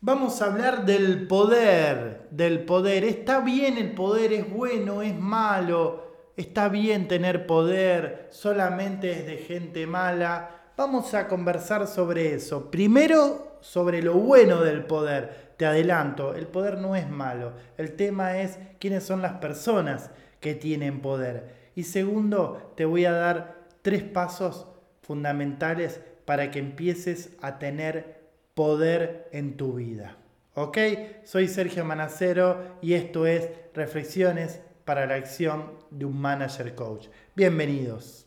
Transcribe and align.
Vamos 0.00 0.40
a 0.40 0.46
hablar 0.46 0.86
del 0.86 1.26
poder, 1.26 2.28
del 2.30 2.64
poder. 2.64 3.02
¿Está 3.02 3.40
bien 3.40 3.76
el 3.78 3.96
poder? 3.96 4.32
¿Es 4.32 4.48
bueno? 4.48 5.02
¿Es 5.02 5.18
malo? 5.18 6.32
¿Está 6.36 6.68
bien 6.68 7.08
tener 7.08 7.48
poder? 7.48 8.28
¿Solamente 8.30 9.10
es 9.10 9.26
de 9.26 9.38
gente 9.38 9.88
mala? 9.88 10.70
Vamos 10.76 11.14
a 11.14 11.26
conversar 11.26 11.88
sobre 11.88 12.32
eso. 12.32 12.70
Primero, 12.70 13.58
sobre 13.60 14.00
lo 14.00 14.14
bueno 14.14 14.62
del 14.62 14.84
poder. 14.84 15.54
Te 15.56 15.66
adelanto, 15.66 16.36
el 16.36 16.46
poder 16.46 16.78
no 16.78 16.94
es 16.94 17.10
malo. 17.10 17.54
El 17.76 17.96
tema 17.96 18.38
es 18.38 18.56
quiénes 18.78 19.02
son 19.02 19.20
las 19.20 19.32
personas 19.38 20.12
que 20.38 20.54
tienen 20.54 21.02
poder. 21.02 21.70
Y 21.74 21.82
segundo, 21.82 22.72
te 22.76 22.84
voy 22.84 23.04
a 23.04 23.10
dar 23.10 23.64
tres 23.82 24.04
pasos 24.04 24.68
fundamentales 25.02 26.00
para 26.24 26.52
que 26.52 26.60
empieces 26.60 27.30
a 27.42 27.58
tener 27.58 28.17
poder 28.58 29.28
en 29.30 29.56
tu 29.56 29.74
vida. 29.74 30.16
¿Ok? 30.54 30.78
Soy 31.22 31.46
Sergio 31.46 31.84
Manacero 31.84 32.60
y 32.82 32.94
esto 32.94 33.24
es 33.24 33.48
Reflexiones 33.72 34.60
para 34.84 35.06
la 35.06 35.14
acción 35.14 35.74
de 35.92 36.06
un 36.06 36.20
manager 36.20 36.74
coach. 36.74 37.06
Bienvenidos. 37.36 38.26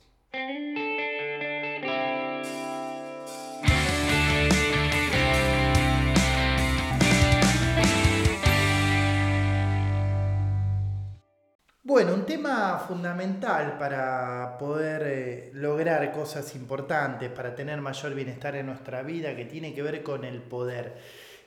Bueno, 11.92 12.14
un 12.14 12.26
tema 12.26 12.80
fundamental 12.88 13.78
para 13.78 14.58
poder 14.58 15.02
eh, 15.06 15.52
lograr 15.56 16.10
cosas 16.14 16.56
importantes, 16.56 17.30
para 17.30 17.54
tener 17.54 17.82
mayor 17.82 18.16
bienestar 18.16 18.56
en 18.56 18.68
nuestra 18.68 19.04
vida, 19.04 19.36
que 19.36 19.44
tiene 19.44 19.74
que 19.74 19.82
ver 19.82 20.02
con 20.02 20.24
el 20.24 20.42
poder. 20.42 20.96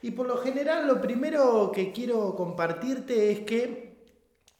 Y 0.03 0.11
por 0.11 0.27
lo 0.27 0.37
general 0.37 0.85
lo 0.85 1.01
primero 1.01 1.71
que 1.73 1.91
quiero 1.91 2.35
compartirte 2.35 3.31
es 3.31 3.39
que 3.39 3.95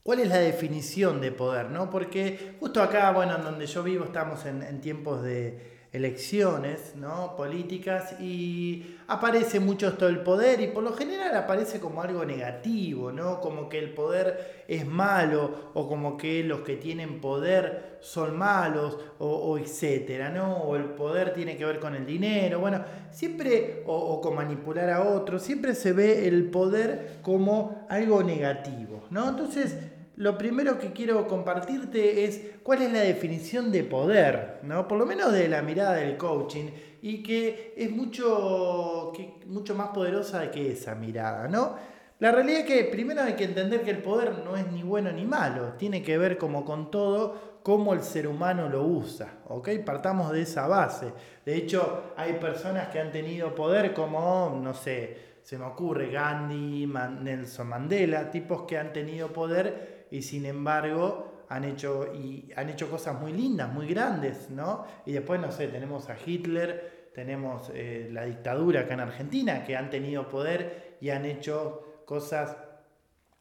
¿Cuál 0.01 0.21
es 0.21 0.29
la 0.29 0.37
definición 0.37 1.21
de 1.21 1.31
poder? 1.31 1.69
¿no? 1.69 1.89
Porque 1.91 2.55
justo 2.59 2.81
acá, 2.81 3.11
bueno, 3.11 3.35
en 3.35 3.43
donde 3.43 3.67
yo 3.67 3.83
vivo, 3.83 4.05
estamos 4.05 4.43
en 4.45 4.81
tiempos 4.81 5.23
de, 5.23 5.74
elecciones 5.95 6.93
¿no? 6.95 7.35
políticas 7.35 8.19
y 8.19 8.97
aparece 9.07 9.59
mucho 9.59 9.87
esto 9.87 10.07
del 10.07 10.19
poder 10.19 10.59
y 10.59 10.67
por 10.67 10.83
lo 10.83 10.93
general 10.93 11.35
aparece 11.35 11.79
como 11.79 12.01
algo 12.01 12.25
negativo, 12.25 13.11
¿no? 13.11 13.39
como 13.39 13.69
que 13.69 13.79
el 13.79 13.93
poder 13.93 14.65
es 14.67 14.85
malo 14.85 15.71
o 15.73 15.87
como 15.87 16.17
que 16.17 16.43
los 16.43 16.61
que 16.61 16.75
tienen 16.75 17.21
poder 17.21 17.97
son 18.01 18.37
malos 18.37 18.97
o, 19.19 19.57
etcétera, 19.57 20.29
¿no? 20.29 20.57
o 20.57 20.75
el 20.75 20.83
poder 20.83 21.33
tiene 21.33 21.55
que 21.55 21.65
ver 21.65 21.79
con 21.79 21.95
el 21.95 22.05
dinero, 22.05 22.59
bueno, 22.59 22.83
siempre 23.11 23.83
o, 23.85 23.95
o 23.95 24.21
con 24.21 24.35
manipular 24.35 24.89
a 24.89 25.01
otros, 25.01 25.41
siempre 25.41 25.73
se 25.75 25.93
ve 25.93 26.27
el 26.27 26.49
poder 26.49 27.19
como 27.21 27.85
algo 27.89 28.21
negativo, 28.21 29.05
¿no? 29.09 29.29
Entonces, 29.29 29.77
lo 30.17 30.37
primero 30.37 30.79
que 30.79 30.93
quiero 30.93 31.27
compartirte 31.27 32.23
es 32.23 32.41
cuál 32.63 32.81
es 32.81 32.91
la 32.91 33.01
definición 33.01 33.71
de 33.71 33.83
poder, 33.83 34.59
¿no? 34.63 34.87
Por 34.87 34.97
lo 34.97 35.05
menos 35.05 35.33
de 35.33 35.47
la 35.47 35.61
mirada 35.61 35.93
del 35.95 36.17
coaching 36.17 36.69
y 37.01 37.21
que 37.21 37.73
es 37.75 37.91
mucho, 37.91 39.11
mucho 39.47 39.75
más 39.75 39.89
poderosa 39.89 40.49
que 40.51 40.71
esa 40.71 40.95
mirada, 40.95 41.47
¿no? 41.47 41.75
La 42.19 42.31
realidad 42.31 42.61
es 42.61 42.65
que 42.65 42.83
primero 42.85 43.21
hay 43.21 43.33
que 43.33 43.43
entender 43.43 43.81
que 43.81 43.91
el 43.91 44.01
poder 44.01 44.39
no 44.45 44.55
es 44.55 44.71
ni 44.71 44.83
bueno 44.83 45.11
ni 45.11 45.25
malo, 45.25 45.73
tiene 45.73 46.01
que 46.01 46.17
ver 46.17 46.37
como 46.37 46.63
con 46.63 46.89
todo 46.89 47.59
cómo 47.61 47.93
el 47.93 48.03
ser 48.03 48.27
humano 48.27 48.69
lo 48.69 48.83
usa, 48.83 49.39
¿ok? 49.49 49.69
Partamos 49.85 50.31
de 50.31 50.43
esa 50.43 50.65
base. 50.67 51.11
De 51.45 51.55
hecho, 51.57 52.13
hay 52.15 52.33
personas 52.33 52.87
que 52.87 52.99
han 52.99 53.11
tenido 53.11 53.53
poder 53.53 53.93
como, 53.93 54.57
no 54.63 54.73
sé, 54.73 55.35
se 55.41 55.57
me 55.57 55.65
ocurre 55.65 56.09
Gandhi, 56.09 56.87
Nelson 56.87 57.67
Mandela, 57.67 58.31
tipos 58.31 58.63
que 58.63 58.77
han 58.77 58.93
tenido 58.93 59.33
poder 59.33 59.94
y 60.11 60.21
sin 60.21 60.45
embargo 60.45 61.45
han 61.49 61.63
hecho, 61.63 62.13
y 62.13 62.51
han 62.55 62.69
hecho 62.69 62.89
cosas 62.89 63.19
muy 63.19 63.33
lindas, 63.33 63.71
muy 63.71 63.87
grandes, 63.87 64.49
¿no? 64.49 64.85
Y 65.05 65.13
después, 65.13 65.39
no 65.39 65.51
sé, 65.51 65.67
tenemos 65.67 66.09
a 66.09 66.17
Hitler, 66.23 67.11
tenemos 67.13 67.71
eh, 67.73 68.09
la 68.11 68.25
dictadura 68.25 68.81
acá 68.81 68.95
en 68.95 68.99
Argentina, 69.01 69.63
que 69.63 69.75
han 69.75 69.89
tenido 69.89 70.27
poder 70.27 70.97
y 71.01 71.09
han 71.09 71.25
hecho 71.25 72.03
cosas 72.05 72.57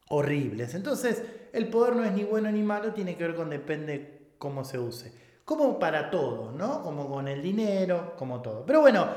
horribles. 0.09 0.75
Entonces, 0.75 1.23
el 1.51 1.67
poder 1.69 1.95
no 1.95 2.03
es 2.05 2.11
ni 2.11 2.23
bueno 2.23 2.51
ni 2.51 2.63
malo, 2.63 2.93
tiene 2.93 3.15
que 3.15 3.25
ver 3.25 3.35
con 3.35 3.49
depende 3.49 4.33
cómo 4.37 4.63
se 4.63 4.79
use. 4.79 5.13
Como 5.43 5.77
para 5.77 6.09
todo, 6.09 6.51
¿no? 6.51 6.81
Como 6.83 7.09
con 7.09 7.27
el 7.27 7.41
dinero, 7.41 8.13
como 8.17 8.41
todo. 8.41 8.65
Pero 8.65 8.81
bueno, 8.81 9.07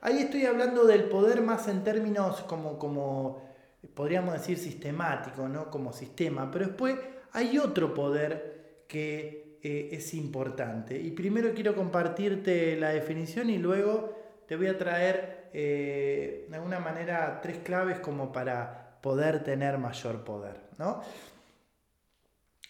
ahí 0.00 0.18
estoy 0.18 0.46
hablando 0.46 0.84
del 0.84 1.04
poder 1.04 1.40
más 1.40 1.68
en 1.68 1.82
términos 1.82 2.42
como, 2.42 2.78
como 2.78 3.47
podríamos 3.94 4.34
decir 4.34 4.58
sistemático, 4.58 5.48
¿no? 5.48 5.70
como 5.70 5.92
sistema, 5.92 6.50
pero 6.50 6.66
después 6.66 6.96
hay 7.32 7.58
otro 7.58 7.94
poder 7.94 8.84
que 8.88 9.58
eh, 9.62 9.90
es 9.92 10.14
importante. 10.14 10.98
Y 10.98 11.10
primero 11.10 11.52
quiero 11.54 11.74
compartirte 11.74 12.76
la 12.76 12.90
definición 12.90 13.50
y 13.50 13.58
luego 13.58 14.16
te 14.46 14.56
voy 14.56 14.66
a 14.66 14.78
traer 14.78 15.50
eh, 15.52 16.46
de 16.48 16.56
alguna 16.56 16.80
manera 16.80 17.40
tres 17.42 17.58
claves 17.58 18.00
como 18.00 18.32
para 18.32 18.98
poder 19.00 19.44
tener 19.44 19.78
mayor 19.78 20.24
poder. 20.24 20.60
¿no? 20.78 21.02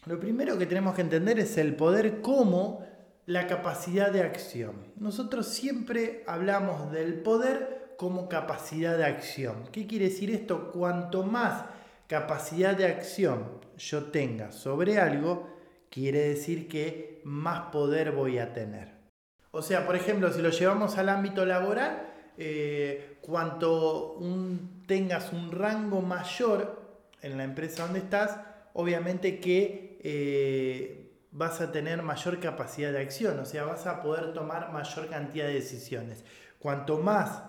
Lo 0.07 0.19
primero 0.19 0.59
que 0.59 0.67
tenemos 0.67 0.95
que 0.95 1.03
entender 1.03 1.39
es 1.39 1.57
el 1.59 1.77
poder 1.77 2.21
como 2.21 2.87
la 3.27 3.47
capacidad 3.47 4.11
de 4.11 4.23
acción. 4.23 4.93
Nosotros 4.97 5.49
siempre 5.49 6.25
hablamos 6.27 6.91
del 6.91 7.21
poder 7.21 7.78
como 7.99 8.29
capacidad 8.29 8.97
de 8.97 9.05
acción. 9.05 9.65
¿Qué 9.73 9.89
quiere 9.89 10.05
decir 10.05 10.31
esto? 10.31 10.71
Cuanto 10.71 11.25
más 11.25 11.65
capacidad 12.07 12.77
de 12.77 12.87
acción 12.87 13.61
yo 13.77 14.05
tenga 14.05 14.53
sobre 14.53 14.99
algo, 15.01 15.51
quiere 15.91 16.21
decir 16.21 16.69
que 16.69 17.21
más 17.25 17.73
poder 17.73 18.13
voy 18.13 18.39
a 18.39 18.53
tener. 18.53 18.93
O 19.51 19.63
sea, 19.63 19.85
por 19.85 19.97
ejemplo, 19.97 20.33
si 20.33 20.41
lo 20.41 20.51
llevamos 20.51 20.97
al 20.97 21.09
ámbito 21.09 21.45
laboral, 21.45 22.09
eh, 22.37 23.19
cuanto 23.21 24.17
tengas 24.87 25.33
un 25.33 25.51
rango 25.51 26.01
mayor 26.01 26.81
en 27.21 27.37
la 27.37 27.43
empresa 27.43 27.83
donde 27.83 27.99
estás, 27.99 28.39
obviamente 28.75 29.41
que 29.41 29.99
eh, 30.05 31.11
vas 31.33 31.61
a 31.61 31.73
tener 31.73 32.05
mayor 32.05 32.39
capacidad 32.39 32.93
de 32.93 33.01
acción, 33.01 33.41
o 33.41 33.45
sea, 33.45 33.65
vas 33.65 33.89
a 33.89 34.03
poder 34.03 34.33
tomar 34.35 34.73
mayor 34.73 35.09
cantidad 35.09 35.47
de 35.47 35.55
decisiones. 35.55 36.25
Cuanto 36.61 36.99
más 36.99 37.43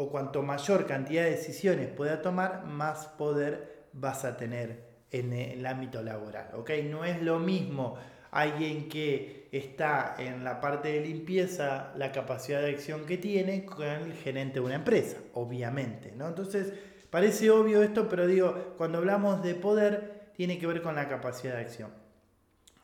o 0.00 0.10
cuanto 0.10 0.44
mayor 0.44 0.86
cantidad 0.86 1.24
de 1.24 1.32
decisiones 1.32 1.88
pueda 1.88 2.22
tomar, 2.22 2.64
más 2.64 3.08
poder 3.08 3.88
vas 3.92 4.24
a 4.24 4.36
tener 4.36 4.84
en 5.10 5.32
el 5.32 5.66
ámbito 5.66 6.02
laboral. 6.02 6.50
¿ok? 6.54 6.70
No 6.88 7.04
es 7.04 7.20
lo 7.20 7.40
mismo 7.40 7.96
alguien 8.30 8.88
que 8.88 9.48
está 9.50 10.14
en 10.16 10.44
la 10.44 10.60
parte 10.60 10.92
de 10.92 11.00
limpieza, 11.00 11.92
la 11.96 12.12
capacidad 12.12 12.60
de 12.60 12.70
acción 12.70 13.06
que 13.06 13.18
tiene 13.18 13.64
con 13.64 13.82
el 13.82 14.12
gerente 14.12 14.60
de 14.60 14.66
una 14.66 14.76
empresa, 14.76 15.16
obviamente. 15.34 16.12
¿no? 16.12 16.28
Entonces, 16.28 16.72
parece 17.10 17.50
obvio 17.50 17.82
esto, 17.82 18.08
pero 18.08 18.28
digo, 18.28 18.74
cuando 18.76 18.98
hablamos 18.98 19.42
de 19.42 19.56
poder, 19.56 20.30
tiene 20.36 20.60
que 20.60 20.68
ver 20.68 20.80
con 20.80 20.94
la 20.94 21.08
capacidad 21.08 21.54
de 21.54 21.62
acción. 21.62 21.90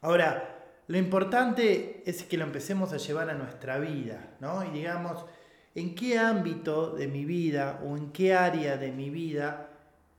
Ahora, 0.01 0.65
lo 0.89 0.99
importante 0.99 2.03
es 2.07 2.25
que 2.25 2.37
lo 2.37 2.43
empecemos 2.43 2.93
a 2.93 2.97
llevar 2.97 3.31
a 3.31 3.35
nuestra 3.35 3.79
vida, 3.79 4.35
¿no? 4.41 4.65
Y 4.65 4.71
digamos, 4.71 5.25
en 5.75 5.95
qué 5.95 6.19
ámbito 6.19 6.91
de 6.91 7.09
mi 7.09 7.25
vida 7.25 7.81
o 7.85 7.97
en 7.97 8.11
qué 8.13 8.35
área 8.35 8.77
de 8.77 8.93
mi 8.93 9.11
vida 9.11 9.69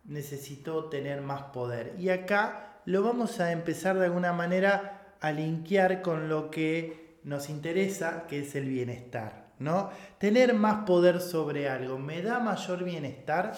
necesito 0.04 0.86
tener 0.86 1.22
más 1.22 1.44
poder. 1.54 1.96
Y 2.00 2.10
acá 2.10 2.82
lo 2.86 3.04
vamos 3.04 3.40
a 3.40 3.52
empezar 3.52 3.98
de 3.98 4.06
alguna 4.06 4.34
manera 4.34 5.16
a 5.22 5.32
linkear 5.32 6.02
con 6.02 6.30
lo 6.30 6.52
que 6.52 7.20
nos 7.24 7.50
interesa, 7.50 8.28
que 8.28 8.40
es 8.40 8.56
el 8.56 8.66
bienestar. 8.66 9.46
¿no? 9.60 9.90
Tener 10.18 10.54
más 10.54 10.86
poder 10.86 11.22
sobre 11.22 11.70
algo, 11.70 11.98
¿me 11.98 12.22
da 12.22 12.40
mayor 12.40 12.84
bienestar? 12.84 13.54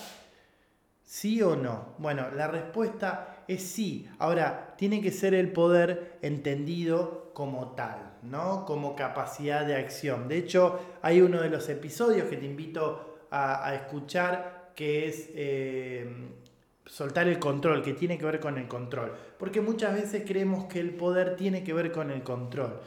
¿Sí 1.04 1.42
o 1.42 1.56
no? 1.56 1.96
Bueno, 1.98 2.30
la 2.36 2.48
respuesta 2.48 3.44
es 3.48 3.64
sí. 3.64 4.10
Ahora, 4.20 4.76
tiene 4.78 5.02
que 5.02 5.12
ser 5.12 5.34
el 5.34 5.52
poder 5.52 6.18
entendido 6.22 7.27
como 7.38 7.76
tal. 7.76 8.08
¿no? 8.24 8.66
Como 8.66 8.96
capacidad 8.96 9.64
de 9.64 9.76
acción. 9.76 10.28
De 10.28 10.40
hecho, 10.40 10.80
hay 11.04 11.22
uno 11.22 11.40
de 11.40 11.50
los 11.50 11.70
episodios 11.70 12.28
que 12.28 12.36
te 12.36 12.48
invito 12.48 13.20
a, 13.30 13.76
escuchar 13.76 14.72
que 14.76 15.08
es 15.08 15.30
eh, 15.36 16.10
soltar 16.88 17.28
el 17.28 17.38
control, 17.38 17.84
que 17.84 17.94
tiene 17.94 18.18
que 18.18 18.26
ver 18.26 18.40
con 18.40 18.58
el 18.58 18.68
control. 18.68 19.14
Porque 19.38 19.62
muchas 19.62 19.94
veces 19.94 20.24
creemos 20.26 20.66
que 20.66 20.80
el 20.80 20.96
poder 20.96 21.36
tiene 21.36 21.64
que 21.64 21.74
ver 21.74 21.92
con 21.92 22.10
el 22.10 22.24
control. 22.24 22.82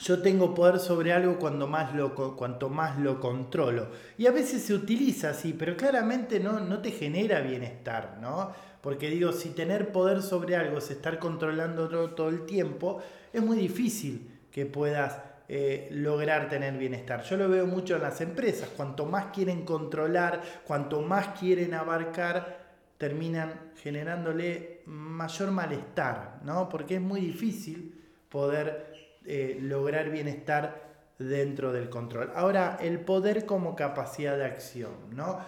Yo 0.00 0.22
tengo 0.22 0.54
poder 0.54 0.78
sobre 0.78 1.12
algo 1.12 1.38
cuando 1.38 1.66
más 1.66 1.94
lo, 1.94 2.14
cuanto 2.14 2.68
más 2.68 2.98
lo 2.98 3.20
controlo. 3.20 3.88
Y 4.16 4.26
a 4.26 4.30
veces 4.30 4.62
se 4.62 4.74
utiliza 4.74 5.30
así, 5.30 5.52
pero 5.52 5.76
claramente 5.76 6.40
no, 6.40 6.60
no 6.60 6.80
te 6.80 6.92
genera 6.92 7.40
bienestar, 7.40 8.18
¿no? 8.20 8.52
Porque 8.80 9.10
digo, 9.10 9.32
si 9.32 9.50
tener 9.50 9.90
poder 9.90 10.22
sobre 10.22 10.56
algo 10.56 10.78
es 10.78 10.90
estar 10.90 11.18
controlando 11.18 11.88
todo 12.10 12.28
el 12.28 12.46
tiempo, 12.46 13.02
es 13.32 13.42
muy 13.42 13.56
difícil 13.56 14.30
que 14.52 14.66
puedas 14.66 15.18
eh, 15.48 15.88
lograr 15.90 16.48
tener 16.48 16.76
bienestar. 16.76 17.22
Yo 17.24 17.36
lo 17.36 17.48
veo 17.48 17.66
mucho 17.66 17.96
en 17.96 18.02
las 18.02 18.20
empresas, 18.20 18.68
cuanto 18.76 19.06
más 19.06 19.26
quieren 19.26 19.64
controlar, 19.64 20.42
cuanto 20.66 21.00
más 21.00 21.38
quieren 21.38 21.74
abarcar, 21.74 22.58
terminan 22.98 23.72
generándole 23.82 24.82
mayor 24.86 25.50
malestar, 25.50 26.40
¿no? 26.44 26.68
Porque 26.68 26.96
es 26.96 27.00
muy 27.00 27.20
difícil 27.20 27.94
poder 28.28 28.97
eh, 29.30 29.58
lograr 29.60 30.08
bienestar 30.08 30.88
dentro 31.18 31.70
del 31.70 31.90
control. 31.90 32.32
Ahora, 32.34 32.78
el 32.80 33.00
poder 33.00 33.44
como 33.44 33.76
capacidad 33.76 34.38
de 34.38 34.46
acción, 34.46 34.90
¿no? 35.10 35.38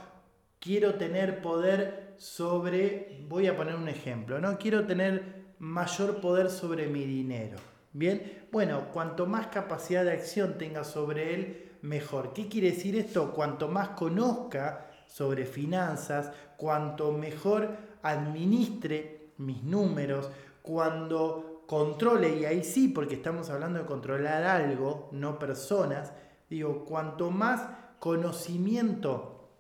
Quiero 0.59 0.97
tener 0.97 1.41
poder 1.41 2.13
sobre, 2.19 3.25
voy 3.27 3.47
a 3.47 3.57
poner 3.57 3.77
un 3.77 3.89
ejemplo, 3.89 4.39
¿no? 4.39 4.59
Quiero 4.59 4.87
tener 4.87 5.55
mayor 5.59 6.21
poder 6.21 6.51
sobre 6.51 6.89
mi 6.89 7.07
dinero. 7.07 7.57
Bien, 7.95 8.45
bueno, 8.53 8.89
cuanto 8.93 9.25
más 9.25 9.47
capacidad 9.47 10.05
de 10.05 10.13
acción 10.13 10.59
tenga 10.59 10.85
sobre 10.85 11.35
él, 11.35 11.71
mejor. 11.81 12.35
¿Qué 12.35 12.49
quiere 12.49 12.73
decir 12.73 12.97
esto? 12.97 13.33
Cuanto 13.33 13.67
más 13.69 13.89
conozca 13.91 14.91
sobre 15.07 15.47
finanzas, 15.47 16.33
cuanto 16.59 17.13
mejor 17.13 17.71
administre 18.03 19.33
mis 19.39 19.63
números, 19.63 20.31
cuando 20.61 21.60
controle, 21.71 22.35
y 22.35 22.45
ahí 22.47 22.65
sí, 22.65 22.89
porque 22.89 23.15
estamos 23.15 23.49
hablando 23.49 23.79
de 23.79 23.87
controlar 23.87 24.43
algo, 24.43 25.09
no 25.13 25.39
personas, 25.39 26.13
digo, 26.49 26.85
cuanto 26.85 27.31
más 27.31 27.65
conocimiento 28.01 29.53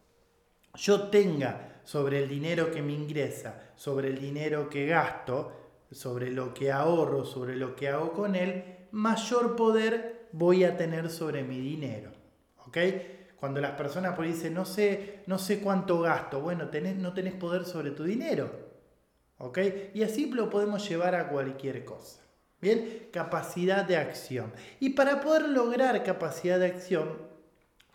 yo 0.74 1.02
tenga 1.02 1.82
sobre 1.84 2.20
el 2.20 2.28
dinero 2.28 2.72
que 2.72 2.82
me 2.82 2.94
ingresa, 2.94 3.60
sobre 3.76 4.08
el 4.08 4.18
dinero 4.18 4.68
que 4.68 4.86
gasto, 4.86 5.52
sobre 5.92 6.32
lo 6.32 6.52
que 6.52 6.72
ahorro, 6.72 7.24
sobre 7.24 7.54
lo 7.54 7.76
que 7.76 7.90
hago 7.90 8.12
con 8.12 8.34
él, 8.34 8.88
mayor 8.90 9.54
poder 9.54 10.26
voy 10.32 10.64
a 10.64 10.76
tener 10.76 11.10
sobre 11.10 11.44
mi 11.44 11.60
dinero. 11.60 12.10
¿Ok? 12.66 12.76
Cuando 13.38 13.60
las 13.60 13.76
personas 13.76 14.16
por 14.16 14.26
dicen, 14.26 14.52
no 14.52 14.64
sé, 14.64 15.22
no 15.28 15.38
sé 15.38 15.60
cuánto 15.60 16.00
gasto, 16.00 16.40
bueno, 16.40 16.70
tenés, 16.70 16.96
no 16.96 17.14
tenés 17.14 17.34
poder 17.34 17.64
sobre 17.66 17.92
tu 17.92 18.02
dinero. 18.02 18.69
¿Ok? 19.40 19.58
Y 19.94 20.02
así 20.02 20.26
lo 20.26 20.50
podemos 20.50 20.86
llevar 20.88 21.14
a 21.14 21.28
cualquier 21.28 21.84
cosa. 21.84 22.20
Bien, 22.60 23.08
capacidad 23.10 23.84
de 23.84 23.96
acción. 23.96 24.52
Y 24.80 24.90
para 24.90 25.22
poder 25.22 25.48
lograr 25.48 26.04
capacidad 26.04 26.58
de 26.58 26.66
acción, 26.66 27.16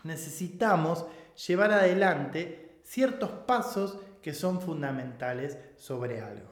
necesitamos 0.04 1.06
llevar 1.48 1.72
adelante 1.72 2.80
ciertos 2.84 3.30
pasos 3.30 4.00
que 4.24 4.34
son 4.34 4.60
fundamentales 4.60 5.60
sobre 5.78 6.20
algo. 6.20 6.50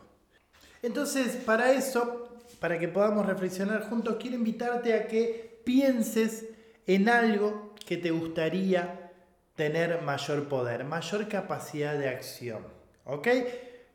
Entonces, 0.84 1.38
para 1.38 1.72
eso, 1.72 2.38
para 2.60 2.78
que 2.78 2.88
podamos 2.88 3.26
reflexionar 3.26 3.90
juntos, 3.90 4.18
quiero 4.20 4.36
invitarte 4.36 4.94
a 4.94 5.08
que 5.08 5.60
pienses 5.64 6.46
en 6.86 7.10
algo 7.10 7.74
que 7.84 7.98
te 7.98 8.12
gustaría 8.12 9.12
tener 9.56 10.04
mayor 10.04 10.48
poder, 10.48 10.84
mayor 10.84 11.28
capacidad 11.28 11.98
de 11.98 12.10
acción. 12.10 12.64
¿Ok? 13.06 13.28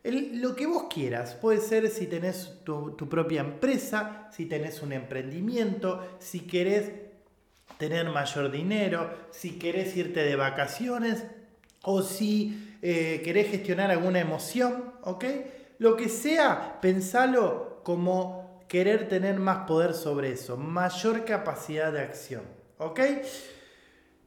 Lo 0.03 0.55
que 0.55 0.65
vos 0.65 0.85
quieras, 0.89 1.35
puede 1.35 1.59
ser 1.59 1.89
si 1.89 2.07
tenés 2.07 2.59
tu, 2.63 2.91
tu, 2.91 3.09
propia 3.09 3.41
empresa, 3.41 4.29
si 4.31 4.45
tenés 4.45 4.81
un 4.81 4.93
emprendimiento, 4.93 6.17
si 6.19 6.41
querés 6.41 6.91
tener 7.77 8.09
mayor 8.09 8.51
dinero, 8.51 9.09
si 9.31 9.59
querés 9.59 9.95
irte 9.97 10.21
de 10.23 10.35
vacaciones 10.35 11.25
o 11.83 12.01
si 12.01 12.77
eh, 12.81 13.21
querés 13.23 13.49
gestionar 13.49 13.91
alguna 13.91 14.19
emoción, 14.19 14.93
¿ok? 15.03 15.25
Lo 15.79 15.95
que 15.95 16.09
sea, 16.09 16.79
pensalo 16.81 17.81
como 17.83 18.63
querer 18.67 19.07
tener 19.07 19.39
más 19.39 19.65
poder 19.65 19.93
sobre 19.93 20.31
eso, 20.31 20.57
mayor 20.57 21.25
capacidad 21.25 21.91
de 21.91 22.01
acción, 22.01 22.43
¿ok? 22.77 22.99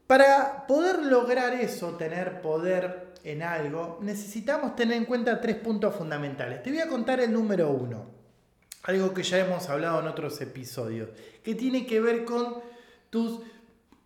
Para 0.06 0.66
poder 0.66 1.04
lograr 1.04 1.54
eso, 1.54 1.96
tener 1.96 2.40
poder 2.42 3.11
en 3.24 3.42
algo, 3.42 3.98
necesitamos 4.02 4.74
tener 4.74 4.96
en 4.96 5.04
cuenta 5.04 5.40
tres 5.40 5.56
puntos 5.56 5.94
fundamentales. 5.94 6.62
Te 6.62 6.70
voy 6.70 6.80
a 6.80 6.88
contar 6.88 7.20
el 7.20 7.32
número 7.32 7.70
uno, 7.70 8.06
algo 8.84 9.14
que 9.14 9.22
ya 9.22 9.38
hemos 9.38 9.68
hablado 9.68 10.00
en 10.00 10.08
otros 10.08 10.40
episodios, 10.40 11.10
que 11.42 11.54
tiene 11.54 11.86
que 11.86 12.00
ver 12.00 12.24
con 12.24 12.56
tus 13.10 13.40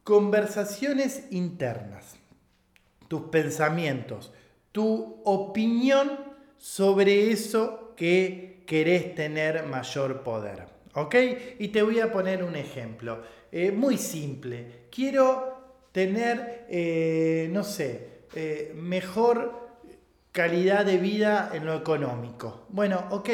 conversaciones 0.04 1.24
internas, 1.30 2.16
tus 3.08 3.22
pensamientos, 3.22 4.32
tu 4.72 5.20
opinión 5.24 6.18
sobre 6.58 7.30
eso 7.30 7.94
que 7.96 8.62
querés 8.66 9.14
tener 9.14 9.64
mayor 9.64 10.22
poder. 10.22 10.66
¿Ok? 10.94 11.14
Y 11.58 11.68
te 11.68 11.82
voy 11.82 12.00
a 12.00 12.10
poner 12.10 12.42
un 12.42 12.56
ejemplo, 12.56 13.22
eh, 13.52 13.70
muy 13.70 13.98
simple. 13.98 14.86
Quiero 14.90 15.56
tener, 15.92 16.66
eh, 16.70 17.48
no 17.52 17.62
sé, 17.62 18.15
eh, 18.36 18.72
mejor 18.76 19.66
calidad 20.30 20.84
de 20.84 20.98
vida 20.98 21.50
en 21.54 21.64
lo 21.64 21.74
económico. 21.74 22.66
Bueno, 22.68 23.04
ok, 23.10 23.30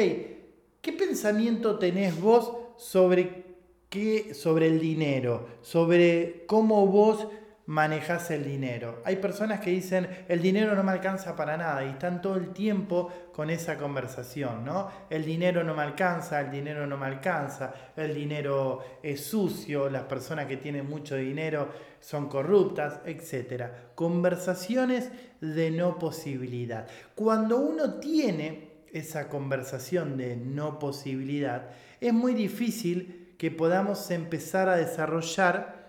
¿qué 0.81 0.93
pensamiento 0.97 1.77
tenés 1.77 2.19
vos 2.21 2.53
sobre, 2.77 3.43
qué, 3.89 4.33
sobre 4.33 4.67
el 4.67 4.79
dinero? 4.79 5.45
Sobre 5.61 6.45
cómo 6.47 6.87
vos 6.87 7.27
manejas 7.65 8.29
el 8.31 8.43
dinero. 8.43 9.01
Hay 9.05 9.17
personas 9.17 9.61
que 9.61 9.69
dicen, 9.69 10.25
el 10.27 10.41
dinero 10.41 10.75
no 10.75 10.83
me 10.83 10.91
alcanza 10.91 11.35
para 11.35 11.55
nada 11.55 11.85
y 11.85 11.89
están 11.89 12.21
todo 12.21 12.35
el 12.35 12.49
tiempo 12.49 13.09
con 13.33 13.49
esa 13.49 13.77
conversación, 13.77 14.65
¿no? 14.65 14.89
El 15.09 15.23
dinero 15.23 15.63
no 15.63 15.73
me 15.73 15.83
alcanza, 15.83 16.41
el 16.41 16.51
dinero 16.51 16.85
no 16.85 16.97
me 16.97 17.05
alcanza, 17.05 17.73
el 17.95 18.13
dinero 18.13 18.83
es 19.01 19.23
sucio, 19.25 19.89
las 19.89 20.03
personas 20.03 20.47
que 20.47 20.57
tienen 20.57 20.89
mucho 20.89 21.15
dinero 21.15 21.69
son 22.01 22.27
corruptas, 22.27 22.99
etc. 23.05 23.63
Conversaciones 23.95 25.09
de 25.39 25.71
no 25.71 25.97
posibilidad. 25.97 26.87
Cuando 27.15 27.59
uno 27.59 27.95
tiene 27.95 28.73
esa 28.91 29.29
conversación 29.29 30.17
de 30.17 30.35
no 30.35 30.79
posibilidad, 30.79 31.69
es 32.01 32.13
muy 32.13 32.33
difícil 32.33 33.35
que 33.37 33.51
podamos 33.51 34.11
empezar 34.11 34.67
a 34.67 34.75
desarrollar 34.75 35.82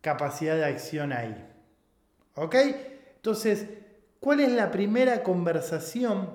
capacidad 0.00 0.56
de 0.56 0.64
acción 0.64 1.12
ahí. 1.12 1.46
¿Ok? 2.34 2.56
Entonces, 3.16 3.66
¿cuál 4.18 4.40
es 4.40 4.52
la 4.52 4.70
primera 4.70 5.22
conversación 5.22 6.30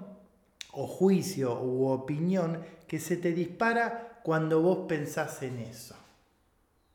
o 0.71 0.87
juicio 0.87 1.59
u 1.61 1.87
opinión 1.87 2.61
que 2.87 2.99
se 2.99 3.17
te 3.17 3.31
dispara 3.31 4.19
cuando 4.23 4.61
vos 4.61 4.85
pensás 4.87 5.41
en 5.41 5.59
eso? 5.59 5.95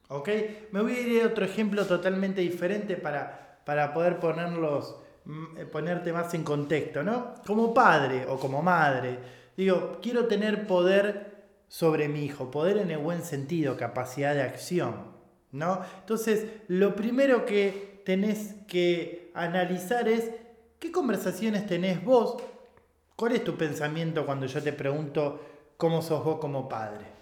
¿Ok? 0.09 0.29
Me 0.73 0.83
voy 0.83 0.95
a 0.95 1.01
ir 1.01 1.23
a 1.23 1.27
otro 1.27 1.45
ejemplo 1.45 1.87
totalmente 1.87 2.41
diferente 2.41 2.97
para, 2.97 3.61
para 3.65 3.93
poder 3.93 4.19
ponerlos, 4.19 4.97
mm, 5.25 5.59
eh, 5.59 5.67
ponerte 5.67 6.13
más 6.13 6.35
en 6.35 6.45
contexto, 6.45 7.03
¿no? 7.03 7.35
Como 7.47 7.73
padre 7.73 8.27
o 8.29 8.39
como 8.39 8.63
madre, 8.63 9.19
digo, 9.57 9.99
quiero 10.03 10.27
tener 10.27 10.67
poder 10.67 11.31
sobre 11.69 12.09
mi 12.09 12.25
hijo, 12.25 12.51
poder 12.51 12.79
en 12.79 12.91
el 12.91 12.99
buen 12.99 13.23
sentido, 13.23 13.77
capacidad 13.77 14.35
de 14.35 14.43
acción. 14.43 15.10
¿No? 15.53 15.81
Entonces, 16.01 16.47
lo 16.69 16.95
primero 16.95 17.45
que 17.45 18.03
tenés 18.05 18.55
que 18.67 19.31
analizar 19.35 20.09
es 20.09 20.31
qué 20.79 20.91
conversaciones 20.91 21.67
tenés 21.67 22.05
vos, 22.05 22.43
cuál 23.17 23.33
es 23.33 23.45
tu 23.45 23.57
pensamiento 23.57 24.27
cuando 24.27 24.47
yo 24.47 24.63
te 24.63 24.73
pregunto 24.73 25.41
cómo 25.77 26.03
sos 26.03 26.25
vos 26.25 26.39
como 26.41 26.69
padre. 26.69 27.20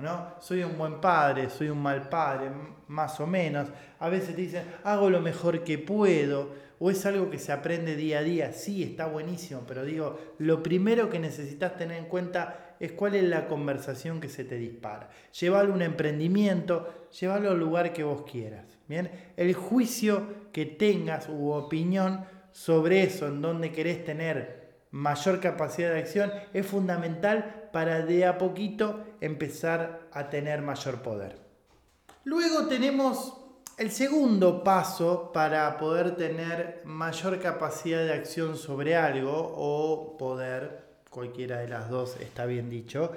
¿No? 0.00 0.34
Soy 0.40 0.62
un 0.62 0.78
buen 0.78 1.00
padre, 1.00 1.50
soy 1.50 1.68
un 1.68 1.82
mal 1.82 2.08
padre, 2.08 2.50
más 2.88 3.20
o 3.20 3.26
menos. 3.26 3.68
A 3.98 4.08
veces 4.08 4.34
te 4.34 4.40
dicen, 4.40 4.64
hago 4.84 5.10
lo 5.10 5.20
mejor 5.20 5.62
que 5.62 5.78
puedo, 5.78 6.54
o 6.78 6.90
es 6.90 7.04
algo 7.04 7.28
que 7.28 7.38
se 7.38 7.52
aprende 7.52 7.94
día 7.96 8.20
a 8.20 8.22
día. 8.22 8.52
Sí, 8.52 8.82
está 8.82 9.06
buenísimo, 9.06 9.62
pero 9.68 9.84
digo, 9.84 10.18
lo 10.38 10.62
primero 10.62 11.10
que 11.10 11.18
necesitas 11.18 11.76
tener 11.76 11.98
en 11.98 12.06
cuenta 12.06 12.74
es 12.80 12.92
cuál 12.92 13.14
es 13.14 13.24
la 13.24 13.46
conversación 13.46 14.20
que 14.20 14.30
se 14.30 14.44
te 14.44 14.56
dispara. 14.56 15.10
Llévalo 15.38 15.72
a 15.72 15.76
un 15.76 15.82
emprendimiento, 15.82 17.08
llévalo 17.20 17.50
al 17.50 17.60
lugar 17.60 17.92
que 17.92 18.02
vos 18.02 18.22
quieras. 18.22 18.78
Bien, 18.88 19.10
el 19.36 19.52
juicio 19.52 20.48
que 20.52 20.64
tengas 20.64 21.28
u 21.28 21.50
opinión 21.50 22.24
sobre 22.52 23.02
eso, 23.02 23.26
en 23.26 23.42
donde 23.42 23.72
querés 23.72 24.04
tener 24.04 24.59
mayor 24.90 25.40
capacidad 25.40 25.92
de 25.92 26.00
acción, 26.00 26.32
es 26.52 26.66
fundamental 26.66 27.68
para 27.72 28.04
de 28.04 28.26
a 28.26 28.38
poquito 28.38 29.04
empezar 29.20 30.08
a 30.12 30.28
tener 30.30 30.62
mayor 30.62 31.02
poder. 31.02 31.38
Luego 32.24 32.66
tenemos 32.66 33.36
el 33.78 33.90
segundo 33.90 34.62
paso 34.62 35.30
para 35.32 35.78
poder 35.78 36.16
tener 36.16 36.82
mayor 36.84 37.40
capacidad 37.40 38.04
de 38.04 38.12
acción 38.12 38.56
sobre 38.56 38.94
algo 38.96 39.32
o 39.32 40.16
poder 40.18 40.90
cualquiera 41.10 41.58
de 41.58 41.68
las 41.68 41.90
dos 41.90 42.16
está 42.20 42.46
bien 42.46 42.70
dicho, 42.70 43.12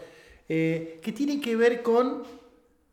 eh, 0.49 0.99
que 1.01 1.11
tiene 1.11 1.39
que 1.39 1.55
ver 1.55 1.83
con 1.83 2.23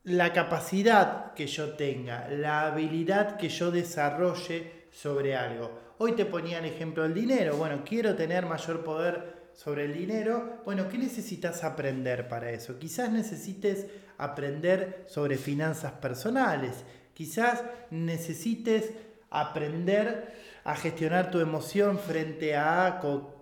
la 0.05 0.33
capacidad 0.33 1.33
que 1.35 1.47
yo 1.47 1.75
tenga, 1.75 2.29
la 2.29 2.67
habilidad 2.67 3.37
que 3.37 3.49
yo 3.49 3.71
desarrolle 3.71 4.87
sobre 4.91 5.37
algo. 5.37 5.90
Hoy 6.03 6.13
te 6.13 6.25
ponía 6.25 6.61
el 6.61 6.65
ejemplo 6.65 7.03
del 7.03 7.13
dinero. 7.13 7.59
Bueno, 7.59 7.83
quiero 7.85 8.17
tener 8.17 8.47
mayor 8.47 8.83
poder 8.83 9.51
sobre 9.53 9.85
el 9.85 9.93
dinero, 9.93 10.63
bueno, 10.65 10.89
¿qué 10.89 10.97
necesitas 10.97 11.63
aprender 11.63 12.27
para 12.27 12.51
eso? 12.53 12.79
Quizás 12.79 13.13
necesites 13.13 13.85
aprender 14.17 15.05
sobre 15.09 15.37
finanzas 15.37 15.93
personales, 15.93 16.87
quizás 17.13 17.63
necesites 17.91 18.95
aprender 19.29 20.33
a 20.65 20.75
gestionar 20.75 21.31
tu 21.31 21.39
emoción 21.39 21.99
frente 21.99 22.57
a 22.57 22.99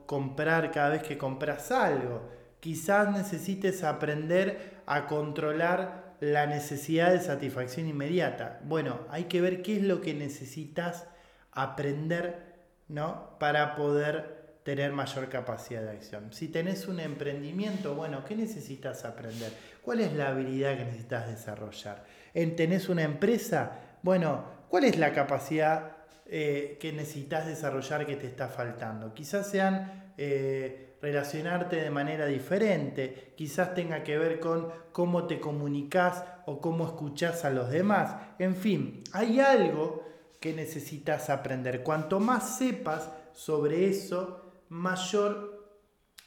comprar 0.06 0.72
cada 0.72 0.88
vez 0.88 1.04
que 1.04 1.16
compras 1.16 1.70
algo. 1.70 2.28
Quizás 2.58 3.12
necesites 3.12 3.84
aprender 3.84 4.80
a 4.84 5.06
controlar 5.06 6.16
la 6.18 6.46
necesidad 6.46 7.12
de 7.12 7.20
satisfacción 7.20 7.86
inmediata. 7.86 8.58
Bueno, 8.64 8.98
hay 9.10 9.26
que 9.26 9.40
ver 9.40 9.62
qué 9.62 9.76
es 9.76 9.84
lo 9.84 10.00
que 10.00 10.12
necesitas 10.12 11.06
aprender 11.52 12.47
¿no? 12.88 13.38
para 13.38 13.74
poder 13.74 14.38
tener 14.62 14.92
mayor 14.92 15.28
capacidad 15.28 15.82
de 15.82 15.90
acción. 15.90 16.32
Si 16.32 16.48
tenés 16.48 16.88
un 16.88 17.00
emprendimiento, 17.00 17.94
bueno, 17.94 18.24
¿qué 18.24 18.36
necesitas 18.36 19.04
aprender? 19.04 19.50
¿Cuál 19.82 20.00
es 20.00 20.12
la 20.12 20.28
habilidad 20.28 20.76
que 20.76 20.84
necesitas 20.84 21.26
desarrollar? 21.26 22.04
¿Tenés 22.34 22.88
una 22.90 23.02
empresa? 23.02 23.72
Bueno, 24.02 24.44
¿cuál 24.68 24.84
es 24.84 24.98
la 24.98 25.12
capacidad 25.12 25.96
eh, 26.26 26.76
que 26.80 26.92
necesitas 26.92 27.46
desarrollar 27.46 28.04
que 28.04 28.16
te 28.16 28.26
está 28.26 28.48
faltando? 28.48 29.14
Quizás 29.14 29.48
sean 29.48 30.12
eh, 30.18 30.96
relacionarte 31.00 31.76
de 31.76 31.90
manera 31.90 32.26
diferente, 32.26 33.32
quizás 33.36 33.74
tenga 33.74 34.02
que 34.02 34.18
ver 34.18 34.40
con 34.40 34.68
cómo 34.92 35.26
te 35.26 35.40
comunicas 35.40 36.24
o 36.46 36.60
cómo 36.60 36.84
escuchas 36.84 37.44
a 37.44 37.50
los 37.50 37.70
demás. 37.70 38.16
En 38.38 38.54
fin, 38.54 39.02
hay 39.12 39.40
algo 39.40 40.04
que 40.40 40.52
necesitas 40.52 41.30
aprender. 41.30 41.82
Cuanto 41.82 42.20
más 42.20 42.58
sepas 42.58 43.10
sobre 43.32 43.88
eso, 43.88 44.52
mayor 44.68 45.58